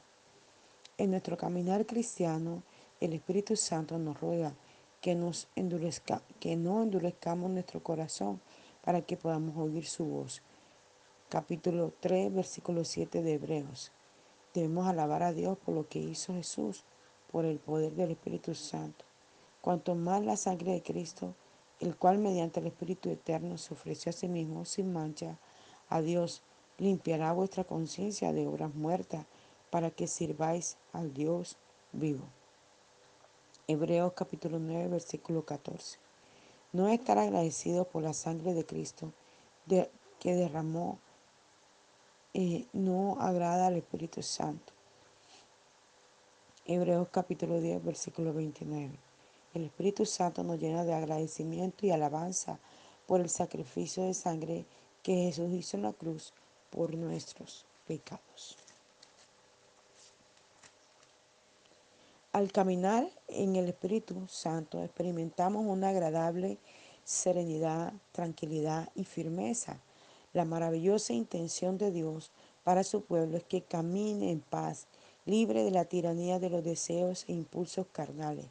[1.00, 2.62] En nuestro caminar cristiano,
[3.00, 4.52] el Espíritu Santo nos ruega
[5.00, 8.38] que, nos endurezca, que no endurezcamos nuestro corazón
[8.84, 10.42] para que podamos oír su voz
[11.30, 13.92] capítulo 3, versículo 7 de Hebreos.
[14.52, 16.84] Debemos alabar a Dios por lo que hizo Jesús,
[17.32, 19.06] por el poder del Espíritu Santo.
[19.62, 21.34] Cuanto más la sangre de Cristo,
[21.80, 25.38] el cual mediante el Espíritu Eterno se ofreció a sí mismo sin mancha
[25.88, 26.42] a Dios,
[26.76, 29.24] limpiará vuestra conciencia de obras muertas
[29.70, 31.56] para que sirváis al Dios
[31.92, 32.24] vivo.
[33.66, 35.98] Hebreos capítulo 9, versículo 14.
[36.72, 39.12] No estar agradecido por la sangre de Cristo
[40.18, 40.98] que derramó
[42.34, 44.72] eh, no agrada al Espíritu Santo.
[46.66, 48.90] Hebreos capítulo 10, versículo 29.
[49.54, 52.58] El Espíritu Santo nos llena de agradecimiento y alabanza
[53.06, 54.64] por el sacrificio de sangre
[55.02, 56.32] que Jesús hizo en la cruz
[56.70, 58.56] por nuestros pecados.
[62.32, 66.58] Al caminar en el Espíritu Santo experimentamos una agradable
[67.04, 69.80] serenidad, tranquilidad y firmeza
[70.32, 72.30] la maravillosa intención de Dios
[72.62, 74.86] para su pueblo es que camine en paz,
[75.26, 78.46] libre de la tiranía de los deseos e impulsos carnales.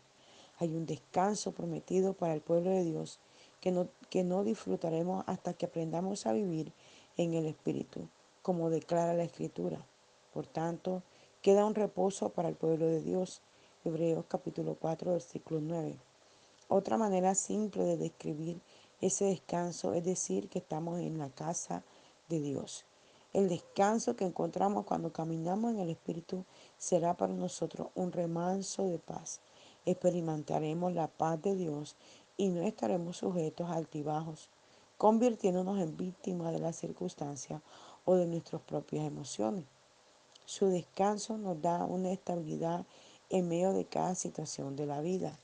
[0.58, 3.20] Hay un descanso prometido para el pueblo de Dios
[3.62, 6.74] que no, que no disfrutaremos hasta que aprendamos a vivir
[7.16, 8.10] en el Espíritu,
[8.42, 9.86] como declara la Escritura.
[10.34, 11.02] Por tanto,
[11.42, 13.42] queda un reposo para el pueblo de Dios.
[13.86, 15.96] Hebreos capítulo 4, versículo 9.
[16.68, 18.60] Otra manera simple de describir
[19.00, 21.82] ese descanso es decir que estamos en la casa
[22.28, 22.84] de Dios.
[23.32, 26.44] El descanso que encontramos cuando caminamos en el Espíritu
[26.78, 29.40] será para nosotros un remanso de paz.
[29.86, 31.96] Experimentaremos la paz de Dios
[32.36, 34.50] y no estaremos sujetos a altibajos,
[34.98, 37.62] convirtiéndonos en víctimas de las circunstancias
[38.04, 39.64] o de nuestras propias emociones.
[40.44, 42.86] Su descanso nos da una estabilidad
[43.30, 45.38] en medio de cada situación de la vida.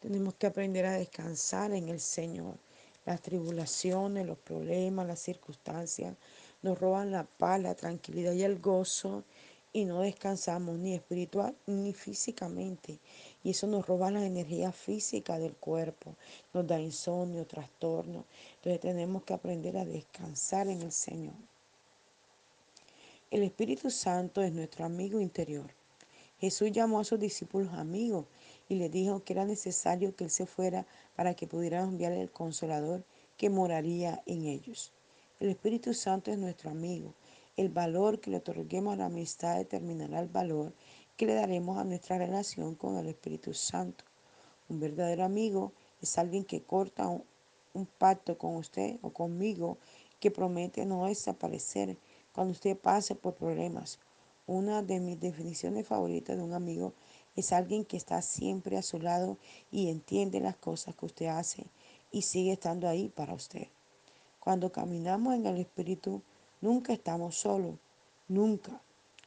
[0.00, 2.56] Tenemos que aprender a descansar en el Señor.
[3.04, 6.14] Las tribulaciones, los problemas, las circunstancias
[6.62, 9.24] nos roban la paz, la tranquilidad y el gozo
[9.72, 12.98] y no descansamos ni espiritual ni físicamente.
[13.42, 16.14] Y eso nos roba la energía física del cuerpo,
[16.52, 18.24] nos da insomnio, trastorno.
[18.56, 21.34] Entonces tenemos que aprender a descansar en el Señor.
[23.30, 25.81] El Espíritu Santo es nuestro amigo interior.
[26.42, 28.26] Jesús llamó a sus discípulos amigos
[28.68, 32.32] y les dijo que era necesario que Él se fuera para que pudieran enviar el
[32.32, 33.04] consolador
[33.36, 34.90] que moraría en ellos.
[35.38, 37.14] El Espíritu Santo es nuestro amigo.
[37.56, 40.72] El valor que le otorguemos a la amistad determinará el valor
[41.16, 44.02] que le daremos a nuestra relación con el Espíritu Santo.
[44.68, 47.22] Un verdadero amigo es alguien que corta un,
[47.72, 49.78] un pacto con usted o conmigo
[50.18, 51.96] que promete no desaparecer
[52.32, 54.00] cuando usted pase por problemas.
[54.46, 56.94] Una de mis definiciones favoritas de un amigo
[57.36, 59.38] es alguien que está siempre a su lado
[59.70, 61.66] y entiende las cosas que usted hace
[62.10, 63.68] y sigue estando ahí para usted.
[64.40, 66.22] Cuando caminamos en el Espíritu,
[66.60, 67.76] nunca estamos solos,
[68.26, 68.82] nunca.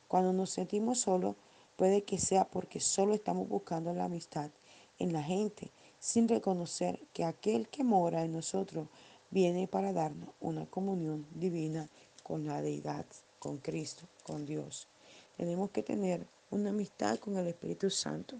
[0.10, 1.38] Cuando nos sentimos solos,
[1.78, 4.52] puede que sea porque solo estamos buscando la amistad
[5.00, 8.90] en la gente, sin reconocer que aquel que mora en nosotros
[9.32, 11.90] viene para darnos una comunión divina
[12.22, 13.06] con la deidad,
[13.40, 14.90] con Cristo, con Dios.
[15.38, 18.38] Tenemos que tener una amistad con el Espíritu Santo.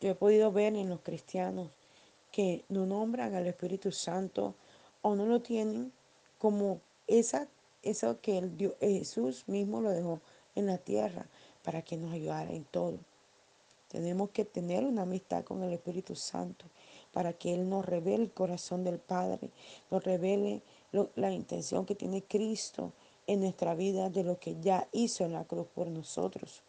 [0.00, 1.70] Yo he podido ver en los cristianos
[2.32, 4.54] que no nombran al Espíritu Santo
[5.02, 5.92] o no lo tienen
[6.38, 7.48] como esa,
[7.82, 10.20] eso que el Dios, Jesús mismo lo dejó
[10.54, 11.26] en la tierra
[11.62, 12.98] para que nos ayudara en todo.
[13.88, 16.64] Tenemos que tener una amistad con el Espíritu Santo
[17.12, 19.50] para que Él nos revele el corazón del Padre,
[19.90, 20.62] nos revele
[21.16, 22.92] la intención que tiene Cristo
[23.30, 26.64] en nuestra vida de lo que ya hizo en la cruz por nosotros.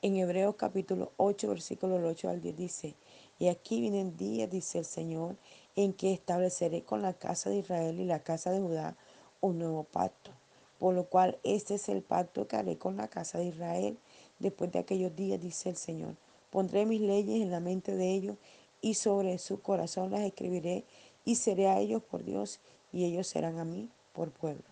[0.00, 2.94] En Hebreos capítulo 8, versículo 8 al 10 dice,
[3.38, 5.36] y aquí vienen días, dice el Señor,
[5.76, 8.96] en que estableceré con la casa de Israel y la casa de Judá
[9.42, 10.30] un nuevo pacto.
[10.78, 13.98] Por lo cual este es el pacto que haré con la casa de Israel
[14.38, 16.16] después de aquellos días, dice el Señor.
[16.48, 18.38] Pondré mis leyes en la mente de ellos
[18.80, 20.84] y sobre su corazón las escribiré
[21.26, 22.60] y seré a ellos por Dios
[22.94, 24.69] y ellos serán a mí por pueblo.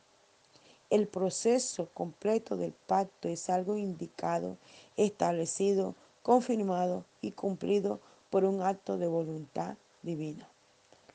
[0.91, 4.57] El proceso completo del pacto es algo indicado,
[4.97, 10.49] establecido, confirmado y cumplido por un acto de voluntad divina.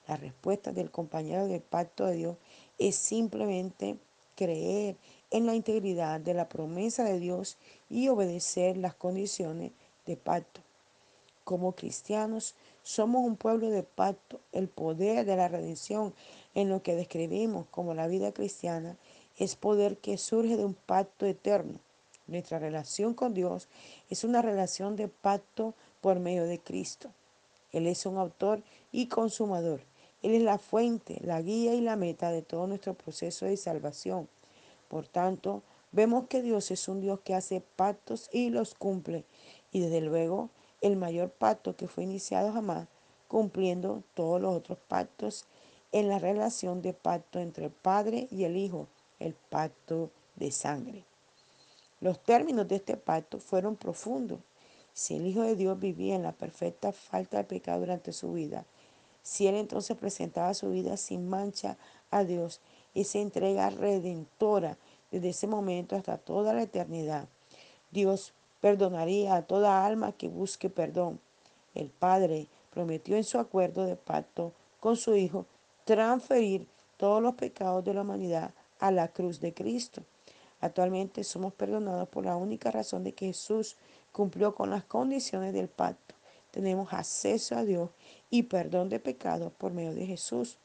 [0.08, 2.38] La respuesta del compañero del pacto de Dios
[2.78, 3.98] es simplemente
[4.36, 4.96] creer
[5.32, 7.58] en la integridad de la promesa de Dios
[7.90, 9.72] y obedecer las condiciones
[10.06, 10.62] de pacto.
[11.44, 14.40] Como cristianos somos un pueblo de pacto.
[14.52, 16.14] El poder de la redención
[16.54, 18.98] en lo que describimos como la vida cristiana
[19.38, 21.80] es poder que surge de un pacto eterno.
[22.28, 23.68] Nuestra relación con Dios
[24.10, 27.10] es una relación de pacto por medio de Cristo.
[27.72, 29.82] Él es un autor y consumador.
[30.22, 34.30] Él es la fuente, la guía y la meta de todo nuestro proceso de salvación.
[34.88, 39.26] Por tanto, vemos que Dios es un Dios que hace pactos y los cumple.
[39.72, 40.50] Y desde luego,
[40.82, 42.88] el mayor pacto que fue iniciado jamás,
[43.28, 45.46] cumpliendo todos los otros pactos
[45.92, 48.88] en la relación de pacto entre el Padre y el Hijo,
[49.24, 51.06] el pacto de sangre.
[52.02, 54.40] Los términos de este pacto fueron profundos.
[54.94, 58.66] Si el Hijo de Dios vivía en la perfecta falta de pecado durante su vida,
[59.22, 61.78] si Él entonces presentaba su vida sin mancha
[62.12, 62.60] a Dios,
[62.94, 64.78] esa entrega redentora
[65.10, 67.28] desde ese momento hasta toda la eternidad,
[67.92, 71.22] Dios perdonaría a toda alma que busque perdón.
[71.74, 75.46] El Padre prometió en su acuerdo de pacto con su Hijo
[75.86, 80.04] transferir todos los pecados de la humanidad a la cruz de Cristo.
[80.60, 83.78] Actualmente somos perdonados por la única razón de que Jesús
[84.12, 86.16] cumplió con las condiciones del pacto.
[86.52, 87.92] Tenemos acceso a Dios
[88.30, 90.58] y perdón de pecados por medio de Jesús.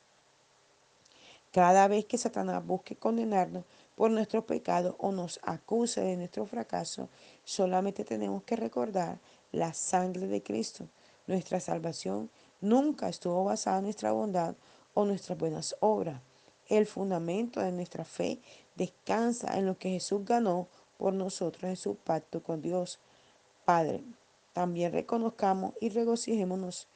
[1.52, 7.08] Cada vez que Satanás busque condenarnos por nuestros pecados o nos acuse de nuestro fracaso,
[7.44, 9.20] solamente tenemos que recordar
[9.52, 10.88] la sangre de Cristo.
[11.28, 14.56] Nuestra salvación nunca estuvo basada en nuestra bondad
[14.94, 16.20] o nuestras buenas obras.
[16.68, 18.38] El fundamento de nuestra fe
[18.76, 22.98] descansa en lo que Jesús ganó por nosotros en su pacto con Dios
[23.64, 24.02] Padre.
[24.52, 26.86] También reconozcamos y regocijémonos.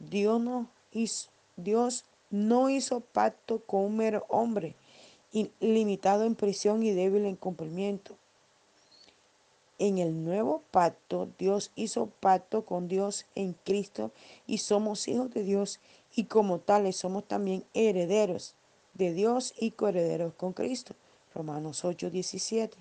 [0.00, 4.74] Dios no hizo, Dios no hizo pacto con un mero hombre,
[5.60, 8.16] limitado en prisión y débil en cumplimiento.
[9.78, 14.10] En el nuevo pacto, Dios hizo pacto con Dios en Cristo
[14.46, 15.80] y somos hijos de Dios
[16.14, 18.56] y como tales somos también herederos
[19.00, 20.94] de Dios y coherederos con Cristo.
[21.34, 22.76] Romanos 8, 17.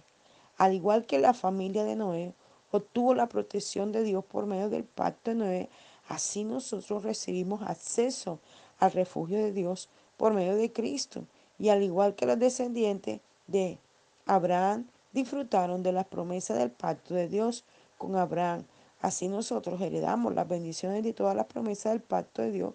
[0.58, 2.34] Al igual que la familia de Noé
[2.72, 5.70] obtuvo la protección de Dios por medio del pacto de Noé,
[6.10, 8.40] así nosotros recibimos acceso
[8.80, 11.24] al refugio de Dios por medio de Cristo.
[11.58, 13.80] Y al igual que los descendientes de
[14.26, 17.64] Abraham disfrutaron de las promesas del pacto de Dios
[17.98, 18.66] con Abraham,
[19.00, 22.74] así nosotros heredamos las bendiciones de todas las promesas del pacto de Dios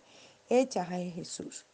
[0.49, 1.67] hechas a Jesús.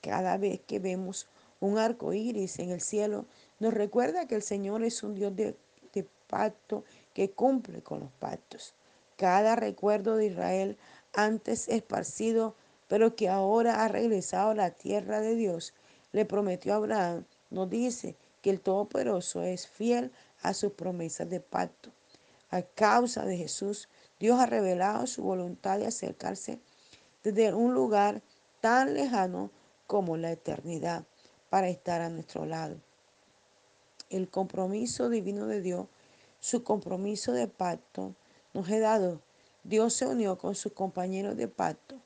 [0.00, 1.26] Cada vez que vemos
[1.60, 3.26] un arco iris en el cielo,
[3.58, 5.56] nos recuerda que el Señor es un Dios de,
[6.26, 8.74] pacto que cumple con los pactos.
[9.16, 10.78] Cada recuerdo de Israel
[11.12, 12.54] antes esparcido,
[12.86, 15.74] pero que ahora ha regresado a la tierra de Dios,
[16.12, 21.40] le prometió a Abraham, nos dice que el Todopoderoso es fiel a sus promesas de
[21.40, 21.90] pacto.
[22.50, 26.60] A causa de Jesús, Dios ha revelado su voluntad de acercarse
[27.22, 28.22] desde un lugar
[28.60, 29.50] tan lejano
[29.90, 31.02] como la eternidad
[31.48, 32.76] para estar a nuestro lado.
[34.08, 35.88] El compromiso divino de Dios,
[36.38, 38.14] su compromiso de pacto,
[38.54, 39.20] nos ha dado.
[39.64, 41.96] Dios se unió con sus compañeros de pacto,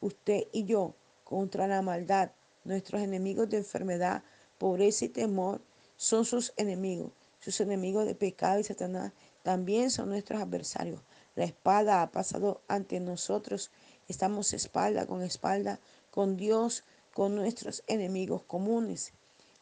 [0.00, 2.30] usted y yo, contra la maldad.
[2.64, 4.22] Nuestros enemigos de enfermedad,
[4.56, 5.60] pobreza y temor
[5.98, 7.12] son sus enemigos.
[7.40, 11.02] Sus enemigos de pecado y Satanás también son nuestros adversarios.
[11.34, 13.70] La espada ha pasado ante nosotros.
[14.08, 15.78] Estamos espalda con espalda
[16.10, 16.84] con Dios,
[17.14, 19.12] con nuestros enemigos comunes.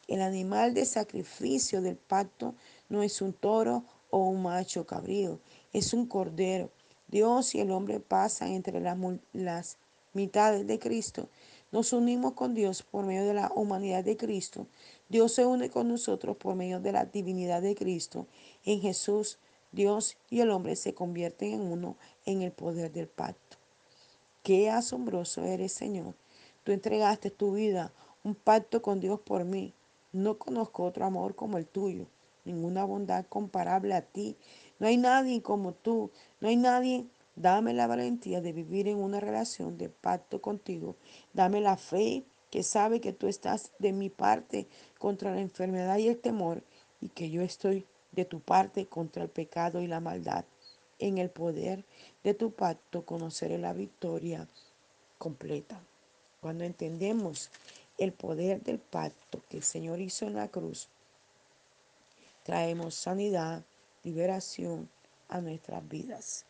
[0.08, 2.54] El animal de sacrificio del pacto
[2.88, 5.38] no es un toro o un macho cabrío,
[5.72, 6.70] es un cordero.
[7.08, 9.76] Dios y el hombre pasan entre las,
[10.14, 11.28] mitades de Cristo.
[11.70, 14.66] Nos unimos con Dios por medio de la humanidad de Cristo.
[15.08, 18.26] Dios se une con nosotros por medio de la divinidad de Cristo.
[18.64, 19.38] En Jesús,
[19.72, 23.58] Dios y el hombre se convierten en uno en el poder del pacto.
[24.42, 26.14] Qué asombroso eres, Señor.
[26.64, 27.92] Tú entregaste tu vida,
[28.24, 29.74] un pacto con Dios por mí.
[30.12, 32.06] No conozco otro amor como el tuyo,
[32.44, 34.36] ninguna bondad comparable a ti,
[34.78, 36.10] No hay nadie como tú.
[36.40, 37.06] No hay nadie.
[37.36, 40.96] Dame la valentía de vivir en una relación de pacto contigo.
[41.32, 44.66] Dame la fe que sabe que tú estás de mi parte
[44.98, 46.64] contra la enfermedad y el temor
[47.00, 50.44] y que yo estoy de tu parte contra el pecado y la maldad.
[50.98, 51.84] En el poder
[52.24, 54.48] de tu pacto conoceré la victoria
[55.16, 55.80] completa.
[56.42, 57.52] Cuando entendemos
[57.98, 60.88] el poder del pacto que el Señor hizo en la cruz,
[62.42, 63.62] traemos sanidad,
[64.02, 64.90] liberación
[65.28, 66.44] a nuestras vidas.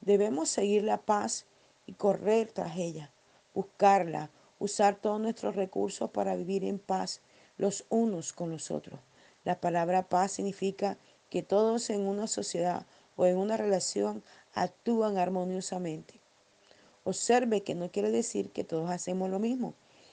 [0.00, 1.46] Debemos seguir la paz
[1.86, 3.12] y correr tras ella,
[3.54, 7.20] buscarla, usar todos nuestros recursos para vivir en paz
[7.58, 8.98] los unos con los otros.
[9.44, 10.98] La palabra paz significa
[11.30, 16.17] que todos en una sociedad o en una relación actúan armoniosamente.
[17.08, 19.72] Observe que no quiere decir que todos hacemos lo mismo.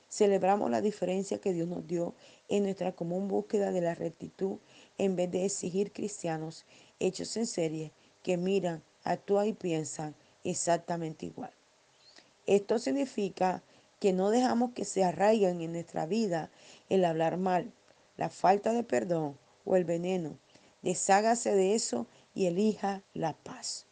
[0.09, 2.13] Celebramos la diferencia que Dios nos dio
[2.47, 4.59] en nuestra común búsqueda de la rectitud
[4.97, 6.63] en vez de exigir cristianos
[7.01, 7.91] hechos en serie
[8.23, 10.15] que miran, actúan y piensan
[10.45, 11.51] exactamente igual.
[12.45, 13.61] Esto significa
[13.99, 16.49] que no dejamos que se arraigan en nuestra vida
[16.87, 17.73] el hablar mal,
[18.15, 20.39] la falta de perdón o el veneno.
[20.81, 23.85] Deshágase de eso y elija la paz.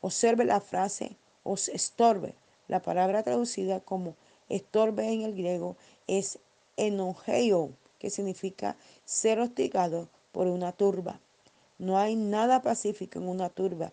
[0.00, 2.34] Observe la frase os estorbe.
[2.68, 4.14] La palabra traducida como
[4.48, 6.38] estorbe en el griego es
[6.76, 11.20] enogeo, que significa ser hostigado por una turba.
[11.78, 13.92] No hay nada pacífico en una turba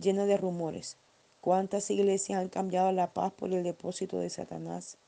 [0.00, 0.96] llena de rumores.
[1.40, 4.98] ¿Cuántas iglesias han cambiado la paz por el depósito de Satanás?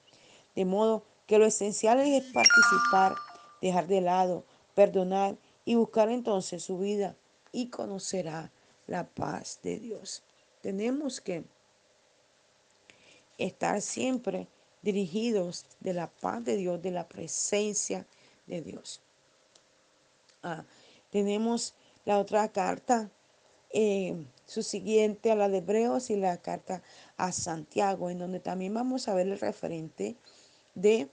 [0.54, 3.14] De modo que lo esencial es participar,
[3.60, 4.44] dejar de lado,
[4.74, 7.16] perdonar y buscar entonces su vida
[7.50, 8.52] y conocerá
[8.86, 10.22] la paz de Dios.
[10.62, 11.44] Tenemos que
[13.38, 14.48] estar siempre
[14.82, 18.06] dirigidos de la paz de Dios, de la presencia
[18.46, 19.00] de Dios.
[20.42, 20.64] Ah,
[21.10, 21.74] tenemos
[22.04, 23.10] la otra carta,
[23.70, 26.82] eh, su siguiente a la de Hebreos y la carta
[27.16, 30.16] a Santiago, en donde también vamos a ver el referente
[30.74, 31.08] de,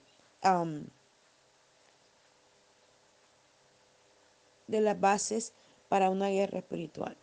[4.67, 5.53] de las bases
[5.89, 7.17] para una guerra espiritual.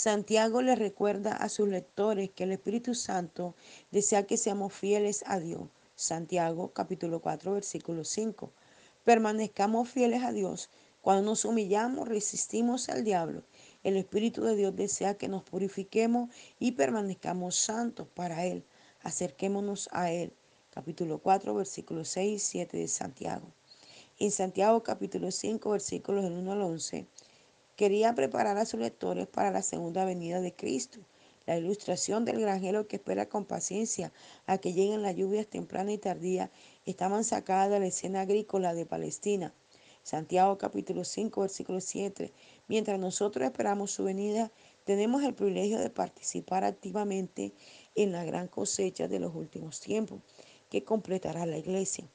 [0.00, 3.56] Santiago le recuerda a sus lectores que el Espíritu Santo
[3.90, 5.62] desea que seamos fieles a Dios.
[5.96, 8.52] Santiago capítulo 4 versículo 5.
[9.02, 10.70] Permanezcamos fieles a Dios.
[11.00, 13.42] Cuando nos humillamos, resistimos al diablo.
[13.82, 16.30] El Espíritu de Dios desea que nos purifiquemos
[16.60, 18.62] y permanezcamos santos para Él.
[19.02, 20.32] Acerquémonos a Él.
[20.70, 23.48] Capítulo 4 versículo 6 y 7 de Santiago.
[24.20, 27.08] En Santiago capítulo 5 versículos del 1 al 11
[27.78, 30.98] Quería preparar a sus lectores para la segunda venida de Cristo.
[31.46, 34.12] La ilustración del granjero que espera con paciencia
[34.46, 36.50] a que lleguen las lluvias tempranas y tardías
[36.86, 39.54] estaban sacadas de la escena agrícola de Palestina.
[40.02, 42.32] Santiago capítulo 5 versículo 7.
[42.66, 44.50] Mientras nosotros esperamos su venida,
[44.82, 47.52] tenemos el privilegio de participar activamente
[47.94, 50.18] en la gran cosecha de los últimos tiempos
[50.68, 52.08] que completará la iglesia.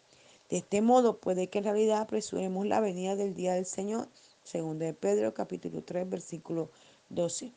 [0.49, 4.09] De este modo puede que en realidad apresuremos la venida del día del Señor
[4.44, 6.70] Segundo de Pedro capítulo 3 versículo
[7.10, 7.54] 12.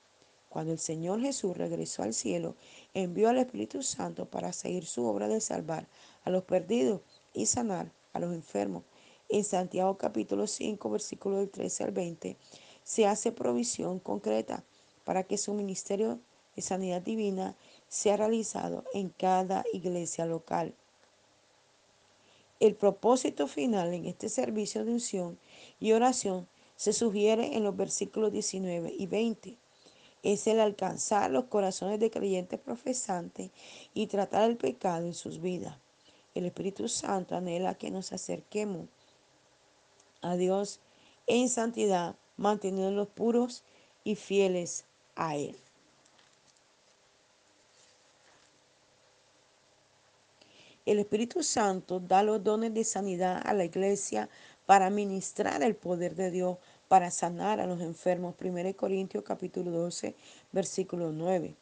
[0.48, 2.54] Cuando el Señor Jesús regresó al cielo,
[2.94, 5.88] envió al Espíritu Santo para seguir su obra de salvar
[6.24, 7.00] a los perdidos
[7.34, 8.84] y sanar a los enfermos.
[9.28, 12.36] En Santiago capítulo 5 versículo del 13 al 20
[12.84, 14.62] se hace provisión concreta
[15.04, 16.20] para que su ministerio
[16.54, 17.56] de sanidad divina
[17.88, 20.72] sea realizado en cada iglesia local.
[22.60, 25.38] El propósito final en este servicio de unción
[25.80, 29.56] y oración se sugiere en los versículos 19 y 20.
[30.22, 33.50] Es el alcanzar los corazones de creyentes profesantes
[33.94, 35.78] y tratar el pecado en sus vidas.
[36.34, 38.88] El Espíritu Santo anhela que nos acerquemos
[40.20, 40.80] a Dios
[41.26, 43.64] en santidad, manteniéndonos puros
[44.04, 45.56] y fieles a Él.
[50.84, 54.28] El Espíritu Santo da los dones de sanidad a la iglesia
[54.66, 56.58] para ministrar el poder de Dios
[56.88, 58.34] para sanar a los enfermos.
[58.40, 60.14] 1 Corintios capítulo 12,
[60.52, 61.54] versículo 9.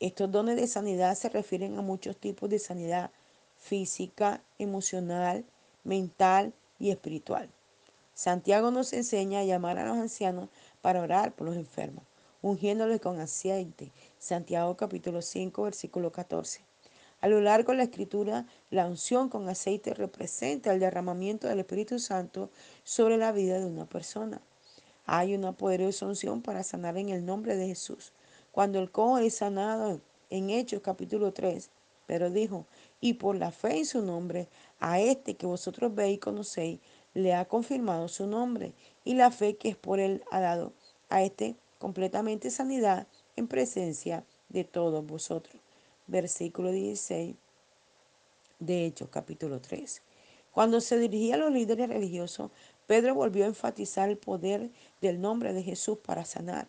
[0.00, 3.10] Estos dones de sanidad se refieren a muchos tipos de sanidad
[3.56, 5.44] física, emocional,
[5.84, 7.48] mental y espiritual.
[8.14, 10.48] Santiago nos enseña a llamar a los ancianos
[10.82, 12.04] para orar por los enfermos,
[12.42, 13.92] ungiéndoles con aceite.
[14.18, 16.67] Santiago capítulo 5, versículo 14.
[17.20, 21.98] A lo largo de la escritura, la unción con aceite representa el derramamiento del Espíritu
[21.98, 22.48] Santo
[22.84, 24.40] sobre la vida de una persona.
[25.04, 28.12] Hay una poderosa unción para sanar en el nombre de Jesús.
[28.52, 30.00] Cuando el cojo es sanado
[30.30, 31.70] en Hechos capítulo 3,
[32.06, 32.66] pero dijo,
[33.00, 34.46] y por la fe en su nombre,
[34.78, 36.78] a este que vosotros veis y conocéis,
[37.14, 38.72] le ha confirmado su nombre
[39.04, 40.72] y la fe que es por él ha dado
[41.08, 45.57] a este completamente sanidad en presencia de todos vosotros.
[46.08, 47.36] Versículo 16
[48.58, 50.02] de Hechos capítulo 3.
[50.52, 52.50] Cuando se dirigía a los líderes religiosos,
[52.86, 54.70] Pedro volvió a enfatizar el poder
[55.02, 56.66] del nombre de Jesús para sanar.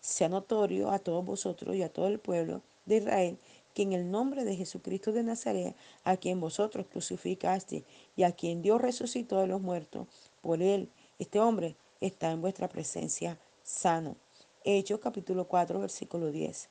[0.00, 3.38] Sea notorio a todos vosotros y a todo el pueblo de Israel
[3.74, 7.84] que en el nombre de Jesucristo de Nazaret, a quien vosotros crucificaste
[8.16, 10.08] y a quien Dios resucitó de los muertos,
[10.40, 14.16] por él, este hombre está en vuestra presencia sano.
[14.64, 16.68] Hechos capítulo 4, versículo 10.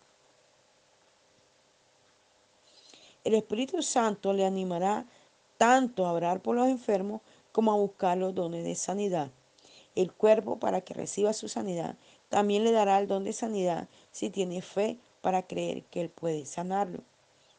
[3.23, 5.05] El Espíritu Santo le animará
[5.57, 9.29] tanto a orar por los enfermos como a buscar los dones de sanidad.
[9.95, 11.97] El cuerpo, para que reciba su sanidad,
[12.29, 16.45] también le dará el don de sanidad si tiene fe para creer que Él puede
[16.45, 17.03] sanarlo.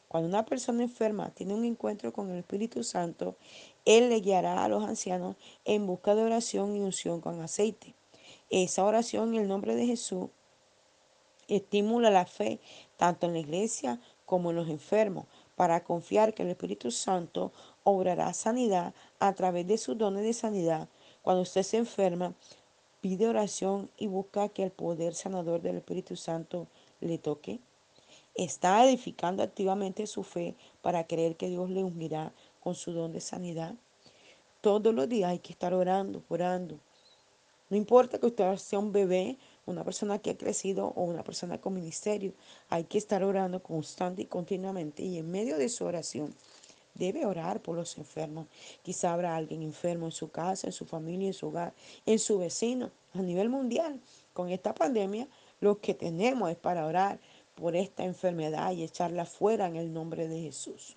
[0.08, 3.36] Cuando una persona enferma tiene un encuentro con el Espíritu Santo,
[3.84, 7.94] Él le guiará a los ancianos en busca de oración y unción con aceite.
[8.48, 10.30] Esa oración en el nombre de Jesús
[11.46, 12.60] estimula la fe
[12.96, 14.00] tanto en la iglesia
[14.30, 15.24] como los enfermos
[15.56, 17.50] para confiar que el Espíritu Santo
[17.82, 20.88] obrará sanidad a través de sus dones de sanidad.
[21.22, 22.32] Cuando usted se enferma,
[23.00, 26.68] pide oración y busca que el poder sanador del Espíritu Santo
[27.00, 27.58] le toque.
[28.36, 33.20] Está edificando activamente su fe para creer que Dios le ungirá con su don de
[33.20, 33.74] sanidad.
[34.60, 36.78] Todos los días hay que estar orando, orando.
[37.68, 41.60] No importa que usted sea un bebé, una persona que ha crecido o una persona
[41.60, 42.32] con ministerio,
[42.68, 45.02] hay que estar orando constante y continuamente.
[45.02, 46.34] Y en medio de su oración,
[46.94, 48.46] debe orar por los enfermos.
[48.82, 51.72] Quizá habrá alguien enfermo en su casa, en su familia, en su hogar,
[52.06, 54.00] en su vecino, a nivel mundial.
[54.32, 55.28] Con esta pandemia,
[55.60, 57.20] lo que tenemos es para orar
[57.54, 60.96] por esta enfermedad y echarla fuera en el nombre de Jesús.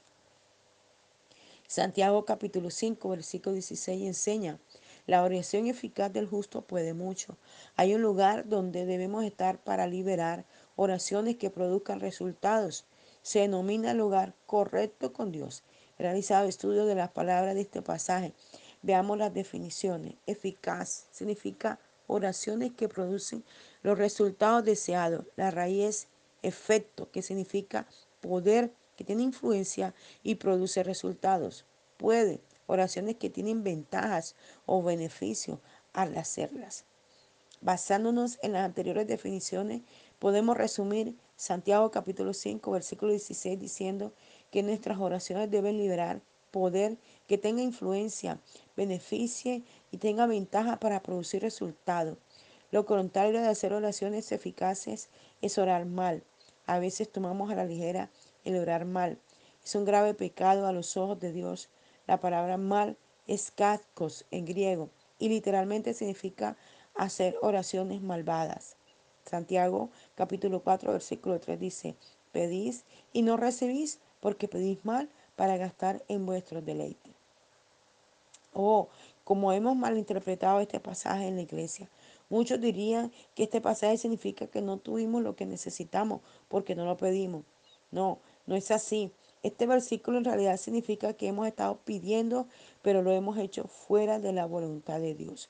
[1.67, 4.59] Santiago capítulo 5, versículo 16 enseña
[5.05, 7.37] la oración eficaz del justo puede mucho.
[7.75, 10.45] Hay un lugar donde debemos estar para liberar
[10.75, 12.85] oraciones que produzcan resultados.
[13.21, 15.63] Se denomina lugar correcto con Dios.
[15.97, 18.33] He realizado estudios de las palabras de este pasaje.
[18.81, 20.15] Veamos las definiciones.
[20.25, 23.43] Eficaz significa oraciones que producen
[23.81, 25.25] los resultados deseados.
[25.35, 26.07] La raíz
[26.41, 27.87] efecto, que significa
[28.21, 29.93] poder, que tiene influencia
[30.23, 31.65] y produce resultados.
[31.97, 34.35] Puede oraciones que tienen ventajas
[34.65, 35.59] o beneficios
[35.93, 36.85] al hacerlas.
[37.61, 39.81] Basándonos en las anteriores definiciones,
[40.19, 44.13] podemos resumir Santiago capítulo 5, versículo 16 diciendo
[44.51, 46.97] que nuestras oraciones deben liberar poder
[47.27, 48.39] que tenga influencia,
[48.77, 52.17] beneficie y tenga ventaja para producir resultados.
[52.69, 55.09] Lo contrario de hacer oraciones eficaces
[55.41, 56.23] es orar mal.
[56.65, 58.09] A veces tomamos a la ligera
[58.45, 59.17] el orar mal.
[59.63, 61.69] Es un grave pecado a los ojos de Dios
[62.07, 62.97] la palabra mal
[63.27, 64.89] es katkos en griego
[65.19, 66.57] y literalmente significa
[66.95, 68.75] hacer oraciones malvadas.
[69.25, 71.95] Santiago capítulo 4 versículo 3 dice,
[72.31, 72.83] pedís
[73.13, 77.13] y no recibís porque pedís mal para gastar en vuestros deleites.
[78.53, 78.89] Oh,
[79.23, 81.89] como hemos malinterpretado este pasaje en la iglesia.
[82.29, 86.97] Muchos dirían que este pasaje significa que no tuvimos lo que necesitamos porque no lo
[86.97, 87.43] pedimos.
[87.91, 89.11] No, no es así.
[89.43, 92.47] Este versículo en realidad significa que hemos estado pidiendo,
[92.81, 95.49] pero lo hemos hecho fuera de la voluntad de Dios.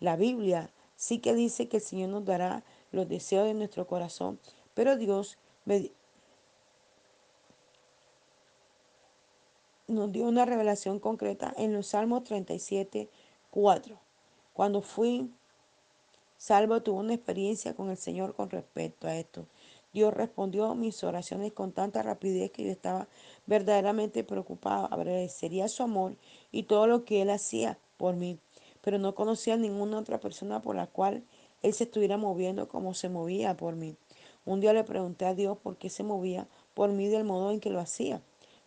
[0.00, 4.40] La Biblia sí que dice que el Señor nos dará los deseos de nuestro corazón,
[4.74, 5.38] pero Dios
[9.86, 13.08] nos dio una revelación concreta en los Salmos 37,
[13.50, 13.98] 4.
[14.52, 15.30] Cuando fui
[16.36, 19.46] salvo, tuve una experiencia con el Señor con respecto a esto.
[19.92, 23.08] Dios respondió mis oraciones con tanta rapidez que yo estaba
[23.46, 24.86] verdaderamente preocupado.
[24.92, 26.16] Agradecería su amor
[26.52, 28.38] y todo lo que Él hacía por mí,
[28.82, 31.24] pero no conocía a ninguna otra persona por la cual
[31.62, 33.96] Él se estuviera moviendo como se movía por mí.
[34.44, 37.60] Un día le pregunté a Dios por qué se movía por mí del modo en
[37.60, 38.20] que lo hacía.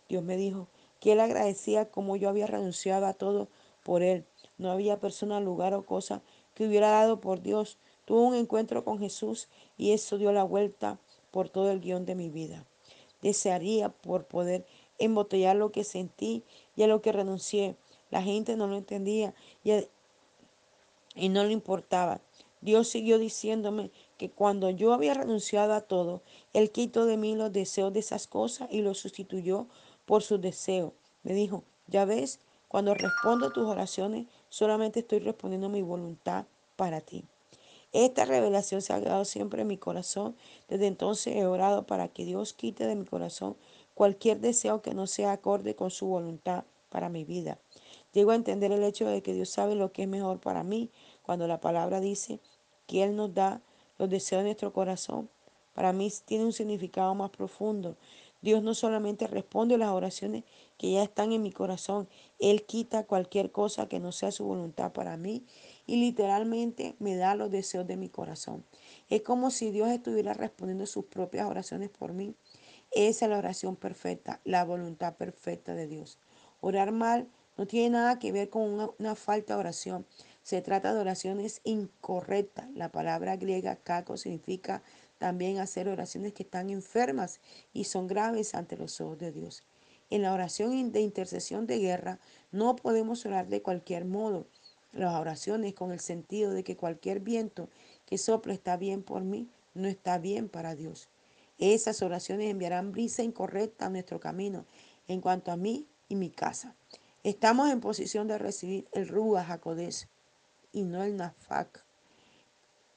[0.08, 0.68] Dios me dijo
[1.00, 3.48] que Él agradecía como yo había renunciado a todo
[3.84, 4.24] por Él.
[4.58, 6.20] No había persona, lugar o cosa
[6.54, 7.78] que hubiera dado por Dios.
[8.04, 10.98] Tuve un encuentro con Jesús y eso dio la vuelta
[11.32, 12.64] por todo el guion de mi vida.
[13.22, 14.64] Desearía por poder
[14.98, 16.44] embotellar lo que sentí
[16.76, 17.76] y a lo que renuncié.
[18.10, 22.20] La gente no lo entendía y, no le importaba.
[22.60, 26.22] Dios siguió diciéndome que cuando yo había renunciado a todo,
[26.52, 29.66] Él quitó de mí los deseos de esas cosas y los sustituyó
[30.04, 30.92] por sus deseos.
[31.24, 37.24] Me dijo, ya ves, cuando respondo tus oraciones, solamente estoy respondiendo mi voluntad para ti.
[37.92, 40.34] Esta revelación se ha quedado siempre en mi corazón.
[40.68, 43.56] Desde entonces he orado para que Dios quite de mi corazón
[43.94, 47.58] cualquier deseo que no sea acorde con su voluntad para mi vida.
[48.12, 50.90] Llego a entender el hecho de que Dios sabe lo que es mejor para mí
[51.22, 52.40] cuando la palabra dice
[52.86, 53.60] que Él nos da
[53.98, 55.28] los deseos de nuestro corazón.
[55.74, 57.96] Para mí tiene un significado más profundo.
[58.40, 60.44] Dios no solamente responde a las oraciones
[60.76, 62.08] que ya están en mi corazón,
[62.40, 65.44] Él quita cualquier cosa que no sea su voluntad para mí
[65.86, 68.64] y literalmente me da los deseos de mi corazón.
[69.08, 72.34] Es como si Dios estuviera respondiendo sus propias oraciones por mí.
[72.92, 76.18] Esa es la oración perfecta, la voluntad perfecta de Dios.
[76.60, 80.06] Orar mal no tiene nada que ver con una, falta de oración.
[80.42, 82.70] Se trata de oraciones incorrectas.
[82.74, 84.82] La palabra griega caco significa
[85.18, 87.40] también hacer oraciones que están enfermas
[87.72, 89.62] y son graves ante los ojos de Dios.
[90.10, 92.18] En la oración de intercesión de guerra
[92.50, 94.46] no podemos orar de cualquier modo.
[94.92, 97.68] Las oraciones con el sentido de que cualquier viento
[98.06, 101.08] que sople está bien por mí, no está bien para Dios.
[101.58, 104.66] Esas oraciones enviarán brisa incorrecta a nuestro camino
[105.08, 106.74] en cuanto a mí y mi casa.
[107.24, 110.08] Estamos en posición de recibir el Ruach HaKodesh
[110.72, 111.84] y no el Nafak.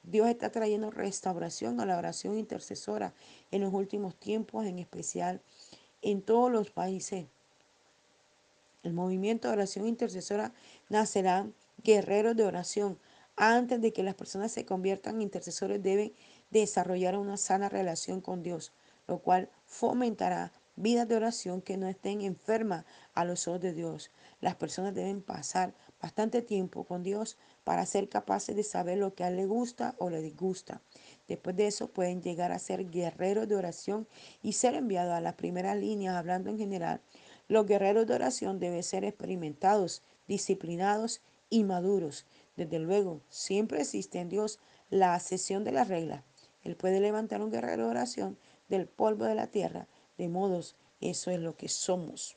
[0.02, 3.14] Dios está trayendo restauración a la oración intercesora
[3.50, 5.40] en los últimos tiempos, en especial
[6.02, 7.26] en todos los países.
[8.82, 10.52] El movimiento de oración intercesora
[10.88, 11.46] nacerá
[11.86, 12.98] guerreros de oración.
[13.36, 16.12] Antes de que las personas se conviertan en intercesores deben
[16.50, 18.72] desarrollar una sana relación con Dios,
[19.06, 22.84] lo cual fomentará vidas de oración que no estén enfermas
[23.14, 24.10] a los ojos de Dios.
[24.40, 29.22] Las personas deben pasar bastante tiempo con Dios para ser capaces de saber lo que
[29.22, 30.82] a Él le gusta o le disgusta.
[31.28, 34.08] Después de eso pueden llegar a ser guerreros de oración
[34.42, 37.00] y ser enviados a las primeras líneas, hablando en general.
[37.46, 41.20] Los guerreros de oración deben ser experimentados, disciplinados
[41.50, 42.26] y maduros.
[42.56, 44.58] Desde luego, siempre existe en Dios
[44.90, 46.24] la asesión de las reglas.
[46.62, 48.38] Él puede levantar un guerrero de oración
[48.68, 49.86] del polvo de la tierra,
[50.18, 52.36] de modos, eso es lo que somos.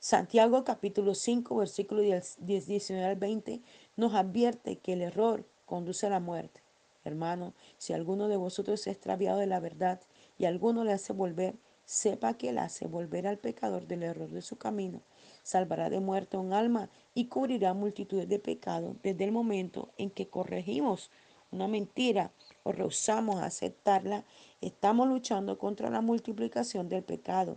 [0.00, 3.60] Santiago capítulo 5, versículo 10, 19 al 20
[3.96, 6.62] nos advierte que el error conduce a la muerte.
[7.04, 10.00] Hermano, si alguno de vosotros ha extraviado de la verdad
[10.38, 11.56] y alguno le hace volver,
[11.88, 15.00] sepa que él hace volver al pecador del error de su camino,
[15.42, 20.28] salvará de muerte un alma y cubrirá multitudes de pecados desde el momento en que
[20.28, 21.10] corregimos
[21.50, 22.30] una mentira
[22.62, 24.26] o rehusamos aceptarla,
[24.60, 27.56] estamos luchando contra la multiplicación del pecado.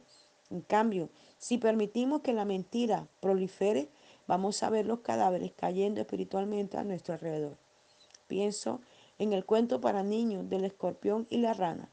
[0.49, 3.89] En cambio, si permitimos que la mentira prolifere,
[4.27, 7.57] vamos a ver los cadáveres cayendo espiritualmente a nuestro alrededor.
[8.27, 8.79] Pienso
[9.19, 11.89] en el cuento para niños del escorpión y la rana.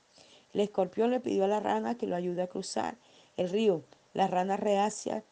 [0.59, 2.97] El escorpión le pidió a la rana que lo ayude a cruzar
[3.37, 3.85] el río.
[4.13, 5.23] La rana reacia,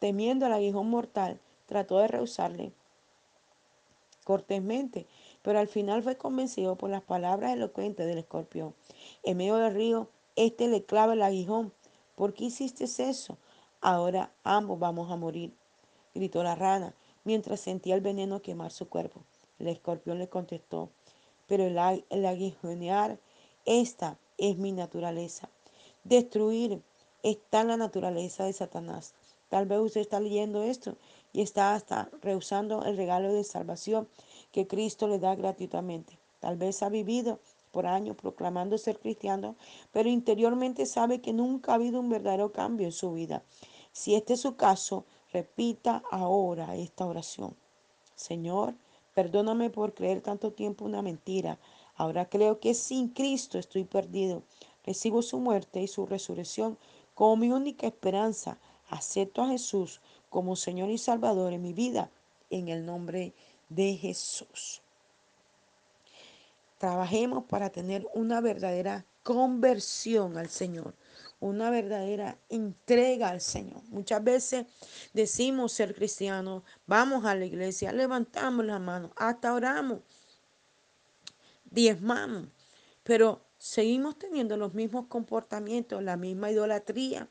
[0.00, 2.72] temiendo al aguijón mortal, trató de rehusarle
[4.24, 5.06] cortésmente,
[5.42, 8.74] pero al final fue convencido por las palabras elocuentes del escorpión.
[9.22, 11.72] En medio del río, éste le clava el aguijón.
[12.16, 13.38] ¿Por qué hiciste eso?
[13.80, 15.54] Ahora ambos vamos a morir,
[16.12, 19.22] gritó la rana, mientras sentía el veneno quemar su cuerpo.
[19.60, 20.90] El escorpión le contestó,
[21.46, 23.20] pero el, el aguijonear,
[23.64, 25.48] esta es mi naturaleza.
[26.04, 26.82] Destruir
[27.22, 29.14] está en la naturaleza de Satanás.
[29.48, 30.96] Tal vez usted está leyendo esto
[31.32, 34.08] y está hasta rehusando el regalo de salvación
[34.50, 36.18] que Cristo le da gratuitamente.
[36.40, 37.38] Tal vez ha vivido
[37.70, 39.54] por años proclamando ser cristiano,
[39.92, 43.44] pero interiormente sabe que nunca ha habido un verdadero cambio en su vida.
[43.92, 47.54] Si este es su caso, repita ahora esta oración.
[48.16, 48.74] Señor,
[49.14, 51.58] perdóname por creer tanto tiempo una mentira.
[51.94, 54.42] Ahora creo que sin Cristo estoy perdido.
[54.84, 56.78] Recibo su muerte y su resurrección
[57.14, 58.58] como mi única esperanza.
[58.88, 62.10] Acepto a Jesús como Señor y Salvador en mi vida,
[62.50, 63.32] en el nombre
[63.68, 64.82] de Jesús.
[66.78, 70.94] Trabajemos para tener una verdadera conversión al Señor
[71.42, 73.82] una verdadera entrega al Señor.
[73.88, 74.64] Muchas veces
[75.12, 79.98] decimos ser cristianos, vamos a la iglesia, levantamos las manos, hasta oramos,
[81.72, 82.48] diezmamos,
[83.02, 87.28] pero seguimos teniendo los mismos comportamientos, la misma idolatría,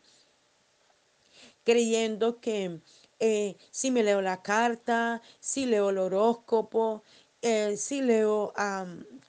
[1.64, 2.82] creyendo que
[3.20, 7.04] eh, si me leo la carta, si leo el horóscopo,
[7.42, 8.54] eh, si leo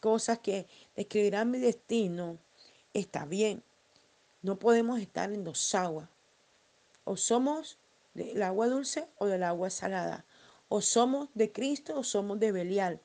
[0.01, 2.39] cosas que describirán mi destino,
[2.95, 3.63] está bien.
[4.43, 6.09] No podemos estar en dos aguas.
[7.05, 7.79] O somos
[8.15, 10.25] del agua dulce o del agua salada.
[10.69, 13.01] O somos de Cristo o somos de Belial.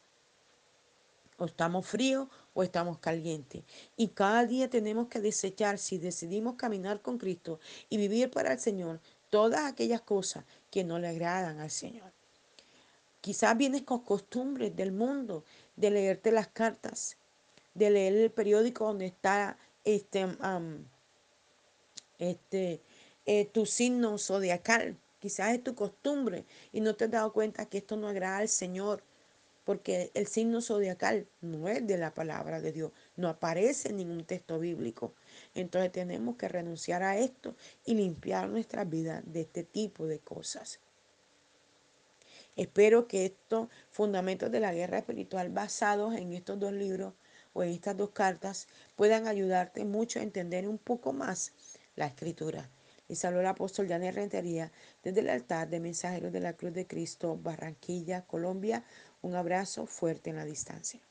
[1.37, 3.63] O estamos fríos o estamos calientes.
[3.95, 7.59] Y cada día tenemos que desechar, si decidimos caminar con Cristo
[7.89, 12.11] y vivir para el Señor, todas aquellas cosas que no le agradan al Señor.
[13.21, 15.43] Quizás vienes con costumbres del mundo,
[15.75, 17.17] de leerte las cartas,
[17.73, 20.27] de leer el periódico donde está este,
[22.17, 22.81] este,
[23.25, 27.79] eh, tu signo zodiacal, quizás es tu costumbre y no te has dado cuenta que
[27.79, 29.03] esto no agrada al Señor,
[29.67, 34.23] porque el signo zodiacal no es de la palabra de Dios, no aparece en ningún
[34.23, 35.13] texto bíblico.
[35.55, 37.53] Entonces tenemos que renunciar a esto
[37.83, 40.79] y limpiar nuestra vida de este tipo de cosas.
[42.55, 47.13] Espero que estos fundamentos de la guerra espiritual basados en estos dos libros
[47.51, 51.51] o en estas dos cartas puedan ayudarte mucho a entender un poco más
[51.97, 52.69] la escritura.
[53.09, 56.87] Y saludo al apóstol Janet Rentería desde el altar de Mensajeros de la Cruz de
[56.87, 58.83] Cristo, Barranquilla, Colombia.
[59.21, 61.01] Un abrazo fuerte en la distancia.